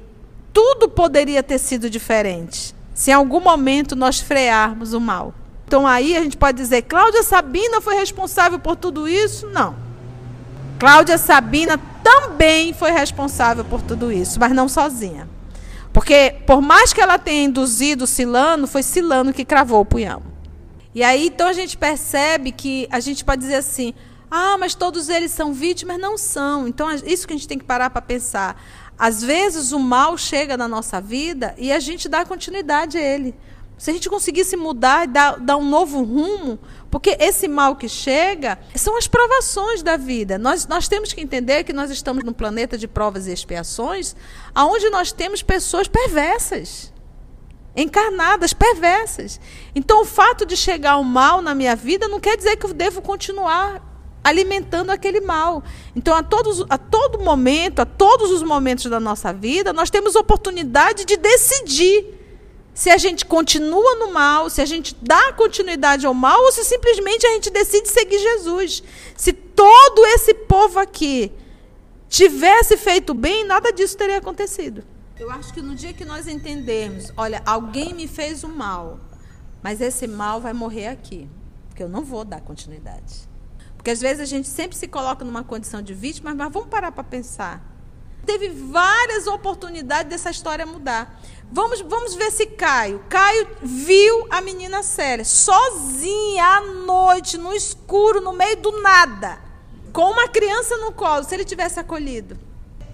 tudo 0.52 0.88
poderia 0.88 1.42
ter 1.42 1.58
sido 1.58 1.90
diferente 1.90 2.74
se 2.94 3.10
em 3.10 3.14
algum 3.14 3.40
momento 3.40 3.96
nós 3.96 4.20
frearmos 4.20 4.92
o 4.92 5.00
mal. 5.00 5.34
Então 5.66 5.86
aí 5.86 6.16
a 6.16 6.22
gente 6.22 6.36
pode 6.36 6.56
dizer, 6.56 6.82
Cláudia 6.82 7.22
Sabina 7.22 7.80
foi 7.80 7.96
responsável 7.96 8.58
por 8.58 8.76
tudo 8.76 9.08
isso? 9.08 9.48
Não. 9.48 9.74
Cláudia 10.78 11.18
Sabina 11.18 11.78
também 12.02 12.72
foi 12.72 12.92
responsável 12.92 13.64
por 13.64 13.82
tudo 13.82 14.12
isso, 14.12 14.38
mas 14.38 14.52
não 14.52 14.68
sozinha. 14.68 15.28
Porque 15.92 16.36
por 16.46 16.60
mais 16.60 16.92
que 16.92 17.00
ela 17.00 17.18
tenha 17.18 17.44
induzido 17.44 18.06
Silano, 18.06 18.66
foi 18.66 18.82
Silano 18.82 19.32
que 19.32 19.44
cravou 19.44 19.80
o 19.80 19.84
punhal. 19.84 20.22
E 20.94 21.02
aí 21.02 21.26
então 21.26 21.48
a 21.48 21.52
gente 21.52 21.76
percebe 21.76 22.52
que 22.52 22.86
a 22.90 23.00
gente 23.00 23.24
pode 23.24 23.40
dizer 23.40 23.56
assim: 23.56 23.94
"Ah, 24.30 24.56
mas 24.58 24.74
todos 24.74 25.08
eles 25.08 25.30
são 25.30 25.52
vítimas, 25.52 25.98
não 25.98 26.18
são". 26.18 26.68
Então 26.68 26.92
isso 26.92 27.26
que 27.26 27.32
a 27.32 27.36
gente 27.36 27.48
tem 27.48 27.58
que 27.58 27.64
parar 27.64 27.90
para 27.90 28.02
pensar. 28.02 28.60
Às 28.98 29.22
vezes 29.22 29.72
o 29.72 29.78
mal 29.78 30.16
chega 30.16 30.56
na 30.56 30.68
nossa 30.68 31.00
vida 31.00 31.54
e 31.58 31.72
a 31.72 31.80
gente 31.80 32.08
dá 32.08 32.24
continuidade 32.24 32.96
a 32.96 33.00
ele. 33.00 33.34
Se 33.76 33.90
a 33.90 33.92
gente 33.92 34.08
conseguisse 34.08 34.56
mudar 34.56 35.04
e 35.04 35.08
dar, 35.08 35.38
dar 35.40 35.56
um 35.56 35.68
novo 35.68 36.02
rumo, 36.02 36.58
porque 36.90 37.16
esse 37.18 37.48
mal 37.48 37.74
que 37.74 37.88
chega 37.88 38.58
são 38.74 38.96
as 38.96 39.08
provações 39.08 39.82
da 39.82 39.96
vida. 39.96 40.38
Nós, 40.38 40.66
nós 40.68 40.86
temos 40.86 41.12
que 41.12 41.20
entender 41.20 41.64
que 41.64 41.72
nós 41.72 41.90
estamos 41.90 42.22
num 42.22 42.32
planeta 42.32 42.78
de 42.78 42.86
provas 42.86 43.26
e 43.26 43.32
expiações, 43.32 44.14
onde 44.54 44.88
nós 44.90 45.10
temos 45.10 45.42
pessoas 45.42 45.88
perversas, 45.88 46.92
encarnadas, 47.76 48.52
perversas. 48.52 49.40
Então, 49.74 50.02
o 50.02 50.04
fato 50.04 50.46
de 50.46 50.56
chegar 50.56 50.96
o 50.98 51.04
mal 51.04 51.42
na 51.42 51.52
minha 51.52 51.74
vida 51.74 52.06
não 52.06 52.20
quer 52.20 52.36
dizer 52.36 52.56
que 52.56 52.66
eu 52.66 52.72
devo 52.72 53.02
continuar 53.02 53.93
alimentando 54.24 54.90
aquele 54.90 55.20
mal. 55.20 55.62
Então, 55.94 56.16
a, 56.16 56.22
todos, 56.22 56.64
a 56.70 56.78
todo 56.78 57.20
momento, 57.20 57.80
a 57.80 57.84
todos 57.84 58.30
os 58.30 58.42
momentos 58.42 58.86
da 58.86 58.98
nossa 58.98 59.32
vida, 59.32 59.72
nós 59.72 59.90
temos 59.90 60.16
oportunidade 60.16 61.04
de 61.04 61.18
decidir 61.18 62.24
se 62.72 62.90
a 62.90 62.96
gente 62.96 63.24
continua 63.24 63.94
no 63.96 64.12
mal, 64.12 64.50
se 64.50 64.60
a 64.60 64.64
gente 64.64 64.96
dá 65.00 65.32
continuidade 65.34 66.06
ao 66.06 66.14
mal, 66.14 66.42
ou 66.42 66.50
se 66.50 66.64
simplesmente 66.64 67.24
a 67.26 67.30
gente 67.34 67.50
decide 67.50 67.88
seguir 67.88 68.18
Jesus. 68.18 68.82
Se 69.16 69.32
todo 69.32 70.04
esse 70.06 70.34
povo 70.34 70.80
aqui 70.80 71.30
tivesse 72.08 72.76
feito 72.76 73.14
bem, 73.14 73.44
nada 73.44 73.72
disso 73.72 73.96
teria 73.96 74.16
acontecido. 74.16 74.82
Eu 75.18 75.30
acho 75.30 75.54
que 75.54 75.62
no 75.62 75.76
dia 75.76 75.92
que 75.92 76.04
nós 76.04 76.26
entendermos, 76.26 77.12
olha, 77.16 77.40
alguém 77.46 77.94
me 77.94 78.08
fez 78.08 78.42
o 78.42 78.48
mal, 78.48 78.98
mas 79.62 79.80
esse 79.80 80.08
mal 80.08 80.40
vai 80.40 80.52
morrer 80.52 80.88
aqui, 80.88 81.28
porque 81.68 81.82
eu 81.82 81.88
não 81.88 82.02
vou 82.02 82.24
dar 82.24 82.40
continuidade. 82.40 83.33
Porque 83.84 83.90
às 83.90 84.00
vezes 84.00 84.22
a 84.22 84.24
gente 84.24 84.48
sempre 84.48 84.74
se 84.78 84.88
coloca 84.88 85.26
numa 85.26 85.44
condição 85.44 85.82
de 85.82 85.92
vítima, 85.92 86.34
mas 86.34 86.50
vamos 86.50 86.70
parar 86.70 86.90
para 86.90 87.04
pensar. 87.04 87.60
Teve 88.24 88.48
várias 88.48 89.26
oportunidades 89.26 90.08
dessa 90.08 90.30
história 90.30 90.64
mudar. 90.64 91.20
Vamos, 91.52 91.82
vamos 91.82 92.14
ver 92.14 92.30
se 92.30 92.46
Caio. 92.46 93.04
Caio 93.10 93.46
viu 93.62 94.26
a 94.30 94.40
menina 94.40 94.82
Célia 94.82 95.22
sozinha 95.22 96.46
à 96.46 96.60
noite, 96.62 97.36
no 97.36 97.52
escuro, 97.52 98.22
no 98.22 98.32
meio 98.32 98.56
do 98.56 98.80
nada, 98.80 99.38
com 99.92 100.10
uma 100.12 100.28
criança 100.28 100.78
no 100.78 100.90
colo. 100.90 101.22
Se 101.22 101.34
ele 101.34 101.44
tivesse 101.44 101.78
acolhido, 101.78 102.38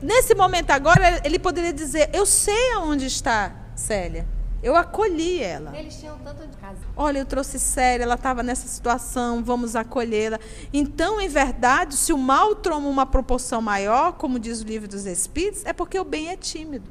nesse 0.02 0.34
momento 0.34 0.72
agora 0.72 1.20
ele 1.24 1.38
poderia 1.38 1.72
dizer: 1.72 2.10
Eu 2.12 2.26
sei 2.26 2.72
aonde 2.72 3.06
está 3.06 3.54
Célia. 3.76 4.26
Eu 4.62 4.76
acolhi 4.76 5.42
ela. 5.42 5.76
Eles 5.76 5.98
tinham 5.98 6.18
tanto 6.18 6.46
de 6.46 6.56
casa. 6.58 6.78
Olha, 6.94 7.18
eu 7.20 7.24
trouxe 7.24 7.58
Célia, 7.58 8.04
ela 8.04 8.14
estava 8.14 8.42
nessa 8.42 8.68
situação, 8.68 9.42
vamos 9.42 9.74
acolhê-la. 9.74 10.38
Então, 10.72 11.20
em 11.20 11.28
verdade, 11.28 11.96
se 11.96 12.12
o 12.12 12.18
mal 12.18 12.54
toma 12.54 12.88
uma 12.88 13.06
proporção 13.06 13.62
maior, 13.62 14.12
como 14.12 14.38
diz 14.38 14.60
o 14.60 14.64
livro 14.64 14.86
dos 14.86 15.06
Espíritos, 15.06 15.64
é 15.64 15.72
porque 15.72 15.98
o 15.98 16.04
bem 16.04 16.28
é 16.28 16.36
tímido. 16.36 16.90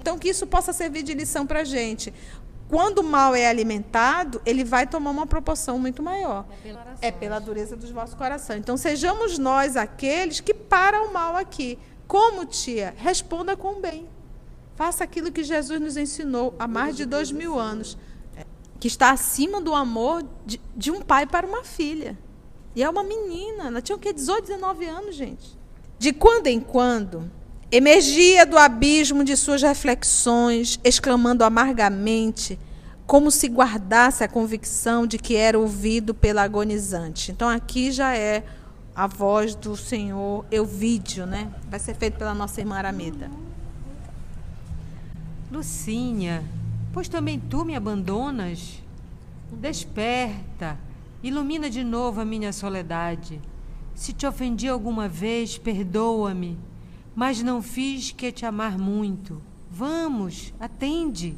Então, 0.00 0.18
que 0.18 0.30
isso 0.30 0.46
possa 0.46 0.72
servir 0.72 1.02
de 1.02 1.12
lição 1.12 1.46
para 1.46 1.60
a 1.60 1.64
gente. 1.64 2.12
Quando 2.68 3.00
o 3.00 3.04
mal 3.04 3.34
é 3.34 3.46
alimentado, 3.48 4.40
ele 4.46 4.64
vai 4.64 4.86
tomar 4.86 5.10
uma 5.10 5.26
proporção 5.26 5.78
muito 5.78 6.02
maior. 6.02 6.46
É 6.50 6.56
pela, 6.62 6.86
é 7.02 7.10
pela 7.10 7.38
dureza 7.38 7.76
dos 7.76 7.90
vossos 7.90 8.14
corações. 8.14 8.60
Então, 8.60 8.78
sejamos 8.78 9.36
nós 9.36 9.76
aqueles 9.76 10.40
que 10.40 10.54
param 10.54 11.08
o 11.08 11.12
mal 11.12 11.36
aqui. 11.36 11.78
Como, 12.06 12.46
tia? 12.46 12.94
Responda 12.96 13.56
com 13.56 13.72
o 13.72 13.80
bem. 13.80 14.08
Faça 14.80 15.04
aquilo 15.04 15.30
que 15.30 15.44
Jesus 15.44 15.78
nos 15.78 15.98
ensinou 15.98 16.54
há 16.58 16.66
mais 16.66 16.96
de 16.96 17.04
dois 17.04 17.30
mil 17.30 17.58
anos, 17.58 17.98
que 18.80 18.88
está 18.88 19.10
acima 19.10 19.60
do 19.60 19.74
amor 19.74 20.24
de, 20.46 20.58
de 20.74 20.90
um 20.90 21.02
pai 21.02 21.26
para 21.26 21.46
uma 21.46 21.62
filha. 21.62 22.18
E 22.74 22.82
é 22.82 22.88
uma 22.88 23.02
menina, 23.02 23.66
ela 23.66 23.82
tinha 23.82 23.94
o 23.94 23.98
quê? 23.98 24.10
18, 24.10 24.46
19 24.46 24.86
anos, 24.86 25.14
gente. 25.14 25.54
De 25.98 26.14
quando 26.14 26.46
em 26.46 26.58
quando, 26.58 27.30
Emergia 27.70 28.46
do 28.46 28.56
abismo 28.56 29.22
de 29.22 29.36
suas 29.36 29.60
reflexões, 29.60 30.80
exclamando 30.82 31.44
amargamente, 31.44 32.58
como 33.06 33.30
se 33.30 33.48
guardasse 33.48 34.24
a 34.24 34.28
convicção 34.28 35.06
de 35.06 35.18
que 35.18 35.36
era 35.36 35.58
ouvido 35.58 36.14
pela 36.14 36.40
agonizante. 36.40 37.30
Então 37.30 37.50
aqui 37.50 37.92
já 37.92 38.16
é 38.16 38.44
a 38.96 39.06
voz 39.06 39.54
do 39.54 39.76
Senhor 39.76 40.46
Euvídio, 40.50 41.26
né? 41.26 41.52
Vai 41.68 41.78
ser 41.78 41.94
feito 41.94 42.16
pela 42.16 42.32
nossa 42.32 42.62
irmã 42.62 42.76
Aramida. 42.76 43.30
Lucinha, 45.50 46.44
pois 46.92 47.08
também 47.08 47.38
tu 47.38 47.64
me 47.64 47.74
abandonas? 47.74 48.82
Desperta, 49.52 50.78
ilumina 51.22 51.68
de 51.68 51.82
novo 51.82 52.20
a 52.20 52.24
minha 52.24 52.52
soledade. 52.52 53.40
Se 53.94 54.12
te 54.12 54.26
ofendi 54.26 54.68
alguma 54.68 55.08
vez, 55.08 55.58
perdoa-me 55.58 56.58
mas 57.14 57.42
não 57.42 57.60
fiz 57.60 58.12
que 58.12 58.32
te 58.32 58.46
amar 58.46 58.78
muito. 58.78 59.42
Vamos, 59.70 60.54
atende. 60.58 61.36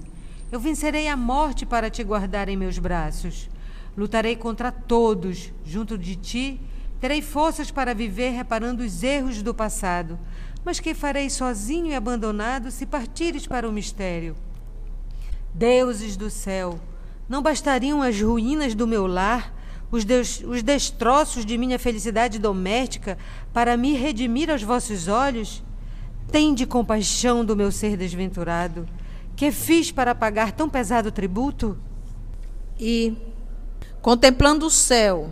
Eu 0.51 0.61
vencerei 0.61 1.09
a 1.09 1.17
morte 1.17 1.65
para 1.65 1.91
te 1.91 2.05
guardar 2.05 2.49
em 2.49 2.57
meus 2.57 2.79
braços. 2.79 3.49
Lutarei 3.97 4.37
contra 4.37 4.71
todos, 4.71 5.53
junto 5.65 5.97
de 5.97 6.17
ti. 6.17 6.61
Terei 7.01 7.21
forças 7.21 7.71
para 7.71 7.95
viver 7.95 8.31
reparando 8.31 8.83
os 8.83 9.03
erros 9.03 9.43
do 9.43 9.55
passado. 9.55 10.19
Mas 10.65 10.79
que 10.79 10.95
farei 10.95 11.29
sozinho 11.29 11.87
e 11.87 11.95
abandonado 11.95 12.71
se 12.71 12.87
partires 12.87 13.47
para 13.47 13.69
o 13.69 13.73
mistério? 13.73 14.37
Deuses 15.53 16.17
do 16.17 16.31
céu, 16.31 16.79
não 17.29 17.43
bastariam 17.43 18.01
as 18.01 18.21
ruínas 18.21 18.75
do 18.75 18.87
meu 18.87 19.07
lar, 19.07 19.53
os, 19.91 20.05
des 20.05 20.43
os 20.47 20.63
destroços 20.63 21.45
de 21.45 21.59
minha 21.59 21.79
felicidade 21.79 22.39
doméstica, 22.39 23.19
para 23.53 23.77
me 23.77 23.93
redimir 23.93 24.51
aos 24.51 24.63
vossos 24.63 25.09
olhos? 25.09 25.63
Tende 26.31 26.65
compaixão 26.65 27.45
do 27.45 27.57
meu 27.57 27.71
ser 27.71 27.97
desventurado. 27.97 28.89
Que 29.37 29.51
fiz 29.51 29.91
para 29.91 30.15
pagar 30.15 30.53
tão 30.53 30.71
pesado 30.71 31.11
tributo? 31.11 31.77
E 32.79 33.15
contemplando 34.01 34.67
o 34.67 34.71
céu, 34.71 35.31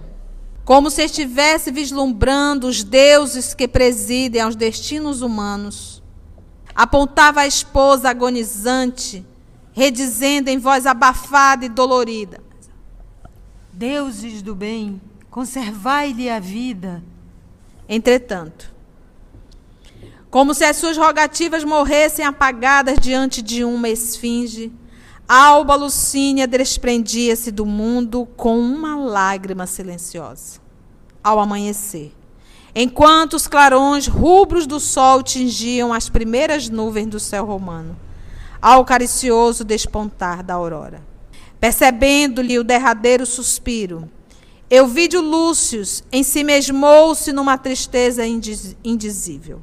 como 0.64 0.90
se 0.90 1.04
estivesse 1.04 1.70
vislumbrando 1.70 2.68
os 2.68 2.84
deuses 2.84 3.54
que 3.54 3.66
presidem 3.66 4.42
aos 4.42 4.54
destinos 4.54 5.22
humanos. 5.22 6.02
Apontava 6.74 7.40
a 7.40 7.46
esposa 7.46 8.10
agonizante, 8.10 9.26
redizendo 9.72 10.48
em 10.50 10.58
voz 10.58 10.86
abafada 10.86 11.64
e 11.64 11.68
dolorida: 11.68 12.40
Deuses 13.72 14.42
do 14.42 14.54
bem, 14.54 15.00
conservai-lhe 15.30 16.30
a 16.30 16.38
vida. 16.38 17.02
Entretanto, 17.88 18.72
como 20.30 20.54
se 20.54 20.64
as 20.64 20.76
suas 20.76 20.96
rogativas 20.96 21.64
morressem 21.64 22.24
apagadas 22.24 22.98
diante 23.00 23.42
de 23.42 23.64
uma 23.64 23.88
esfinge, 23.88 24.72
Alba 25.32 25.76
Lucínia 25.76 26.44
desprendia-se 26.48 27.52
do 27.52 27.64
mundo 27.64 28.26
com 28.36 28.58
uma 28.58 28.96
lágrima 28.96 29.64
silenciosa. 29.64 30.58
Ao 31.22 31.38
amanhecer, 31.38 32.12
enquanto 32.74 33.34
os 33.34 33.46
clarões 33.46 34.08
rubros 34.08 34.66
do 34.66 34.80
sol 34.80 35.22
tingiam 35.22 35.92
as 35.92 36.08
primeiras 36.08 36.68
nuvens 36.68 37.06
do 37.06 37.20
céu 37.20 37.44
romano, 37.44 37.96
ao 38.60 38.84
caricioso 38.84 39.62
despontar 39.62 40.42
da 40.42 40.54
aurora. 40.54 41.00
Percebendo-lhe 41.60 42.58
o 42.58 42.64
derradeiro 42.64 43.24
suspiro, 43.24 44.10
Euvídio 44.68 45.20
Lúcius 45.20 46.02
ensimesmou-se 46.10 47.32
numa 47.32 47.56
tristeza 47.56 48.24
indizível. 48.26 49.62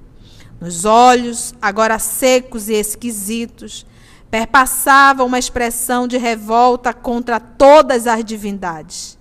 Nos 0.61 0.85
olhos, 0.85 1.53
agora 1.61 1.99
secos 1.99 2.69
e 2.69 2.73
esquisitos, 2.75 3.85
perpassava 4.29 5.23
uma 5.23 5.39
expressão 5.39 6.07
de 6.07 6.17
revolta 6.17 6.93
contra 6.93 7.39
todas 7.39 8.07
as 8.07 8.23
divindades. 8.23 9.17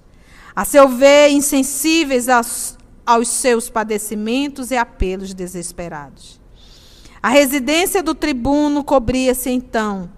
A 0.55 0.65
seu 0.65 0.89
ver, 0.89 1.29
insensíveis 1.31 2.29
aos, 2.29 2.77
aos 3.05 3.29
seus 3.29 3.69
padecimentos 3.69 4.71
e 4.71 4.77
apelos 4.77 5.33
desesperados. 5.33 6.41
A 7.23 7.29
residência 7.29 8.03
do 8.03 8.15
tribuno 8.15 8.83
cobria-se 8.83 9.51
então 9.51 10.11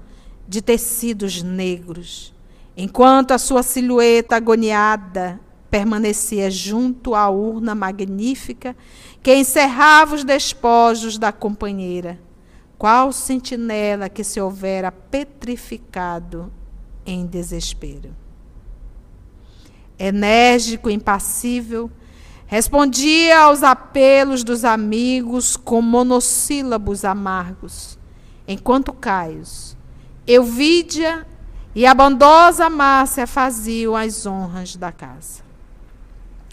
de 0.46 0.62
tecidos 0.62 1.42
negros, 1.42 2.34
enquanto 2.76 3.32
a 3.32 3.38
sua 3.38 3.62
silhueta 3.62 4.36
agoniada 4.36 5.40
permanecia 5.70 6.50
junto 6.50 7.14
à 7.14 7.28
urna 7.28 7.74
magnífica 7.74 8.74
que 9.22 9.34
encerrava 9.34 10.14
os 10.14 10.24
despojos 10.24 11.18
da 11.18 11.30
companheira 11.30 12.18
qual 12.78 13.12
sentinela 13.12 14.08
que 14.08 14.22
se 14.22 14.40
houvera 14.40 14.92
petrificado 14.92 16.52
em 17.04 17.26
desespero. 17.26 18.14
Enérgico, 19.98 20.88
impassível, 20.88 21.90
respondia 22.46 23.40
aos 23.40 23.64
apelos 23.64 24.44
dos 24.44 24.64
amigos 24.64 25.56
com 25.56 25.82
monossílabos 25.82 27.04
amargos, 27.04 27.98
enquanto 28.46 28.92
Caios, 28.92 29.76
Euvídia 30.24 31.26
e 31.74 31.84
a 31.84 31.92
bondosa 31.92 32.70
Márcia 32.70 33.26
faziam 33.26 33.96
as 33.96 34.24
honras 34.24 34.76
da 34.76 34.92
casa. 34.92 35.42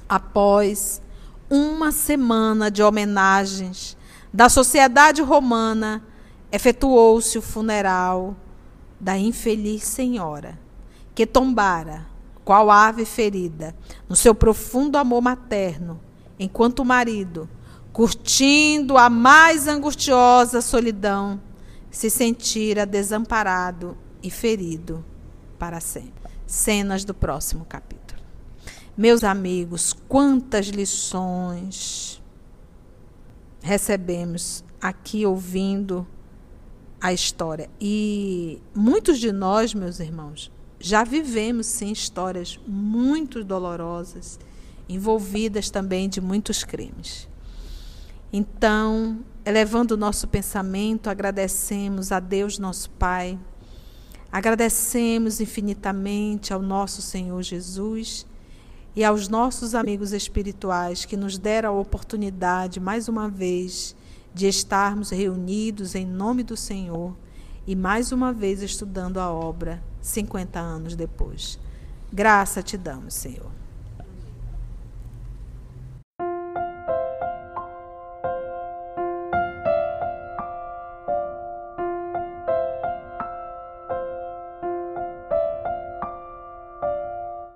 Após 0.10 1.02
uma 1.50 1.92
semana 1.92 2.72
de 2.72 2.82
homenagens 2.82 3.96
da 4.34 4.50
sociedade 4.50 5.22
romana, 5.22 6.02
efetuou-se 6.56 7.38
o 7.38 7.42
funeral 7.42 8.34
da 8.98 9.18
infeliz 9.18 9.84
senhora, 9.84 10.58
que 11.14 11.26
tombara, 11.26 12.08
qual 12.46 12.72
ave 12.72 13.04
ferida, 13.04 13.76
no 14.08 14.16
seu 14.16 14.34
profundo 14.34 14.98
amor 14.98 15.22
materno, 15.22 16.00
enquanto 16.40 16.80
o 16.80 16.86
marido, 16.86 17.50
curtindo 17.92 18.98
a 18.98 19.10
mais 19.10 19.68
angustiosa 19.68 20.62
solidão, 20.62 21.42
se 21.92 22.10
sentira 22.10 22.86
desamparado 22.86 23.98
e 24.24 24.32
ferido 24.32 25.04
para 25.60 25.82
sempre. 25.82 26.32
Cenas 26.48 27.04
do 27.04 27.14
próximo 27.14 27.66
capítulo. 27.66 28.22
Meus 28.96 29.26
amigos, 29.26 29.94
quantas 30.08 30.68
lições 30.68 32.22
recebemos 33.62 34.64
aqui 34.82 35.26
ouvindo 35.26 36.08
a 37.06 37.14
história. 37.14 37.70
E 37.80 38.60
muitos 38.74 39.20
de 39.20 39.32
nós, 39.32 39.76
meus 39.76 40.00
irmãos, 40.00 40.52
já 40.80 41.04
vivemos 41.04 41.68
sim 41.68 41.92
histórias 41.92 42.60
muito 42.68 43.44
dolorosas, 43.44 44.40
envolvidas 44.90 45.70
também 45.70 46.10
de 46.10 46.20
muitos 46.20 46.64
crimes. 46.64 47.30
Então, 48.34 49.20
elevando 49.46 49.94
o 49.94 49.98
nosso 49.98 50.28
pensamento, 50.28 51.08
agradecemos 51.08 52.12
a 52.12 52.20
Deus, 52.20 52.58
nosso 52.58 52.90
Pai, 52.90 53.38
agradecemos 54.32 55.40
infinitamente 55.40 56.54
ao 56.54 56.62
nosso 56.62 57.04
Senhor 57.04 57.44
Jesus 57.44 58.26
e 58.96 59.04
aos 59.04 59.28
nossos 59.28 59.76
amigos 59.76 60.12
espirituais 60.12 61.06
que 61.06 61.16
nos 61.16 61.38
deram 61.38 61.70
a 61.70 61.80
oportunidade, 61.80 62.80
mais 62.80 63.08
uma 63.08 63.30
vez, 63.30 63.96
de 64.36 64.48
estarmos 64.48 65.12
reunidos 65.12 65.96
em 65.96 66.06
nome 66.06 66.44
do 66.44 66.58
Senhor 66.58 67.16
e 67.66 67.74
mais 67.74 68.12
uma 68.12 68.34
vez 68.34 68.62
estudando 68.62 69.18
a 69.18 69.32
obra 69.32 69.82
50 70.02 70.60
anos 70.60 70.94
depois. 70.94 71.58
Graça 72.12 72.62
te 72.62 72.78
damos, 72.78 73.14
Senhor. 73.14 73.50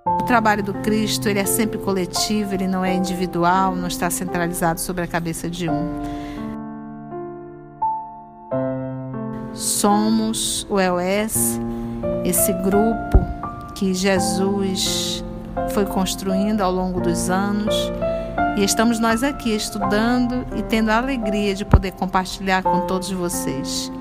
O 0.08 0.24
trabalho 0.24 0.64
do 0.64 0.74
Cristo 0.76 1.28
ele 1.28 1.40
é 1.40 1.46
sempre 1.46 1.78
coletivo, 1.78 2.54
ele 2.54 2.68
não 2.68 2.86
é 2.86 2.96
individual, 2.96 3.76
não 3.76 3.90
está 3.90 4.10
centralizado 4.10 4.80
sobre 4.80 5.04
a 5.04 5.08
cabeça 5.08 5.50
de 5.50 5.70
um. 5.70 6.29
Somos 9.60 10.66
o 10.70 10.80
EOS, 10.80 11.60
esse 12.24 12.54
grupo 12.54 13.20
que 13.76 13.94
Jesus 13.94 15.24
foi 15.74 15.86
construindo 15.86 16.62
ao 16.62 16.72
longo 16.72 17.02
dos 17.02 17.30
anos. 17.30 17.76
E 18.58 18.64
estamos 18.64 19.00
nós 19.00 19.22
aqui 19.22 19.54
estudando 19.54 20.46
e 20.56 20.64
tendo 20.64 20.90
a 20.90 20.98
alegria 20.98 21.54
de 21.54 21.66
poder 21.66 21.92
compartilhar 21.92 22.64
com 22.64 22.88
todos 22.88 23.12
vocês. 23.12 23.92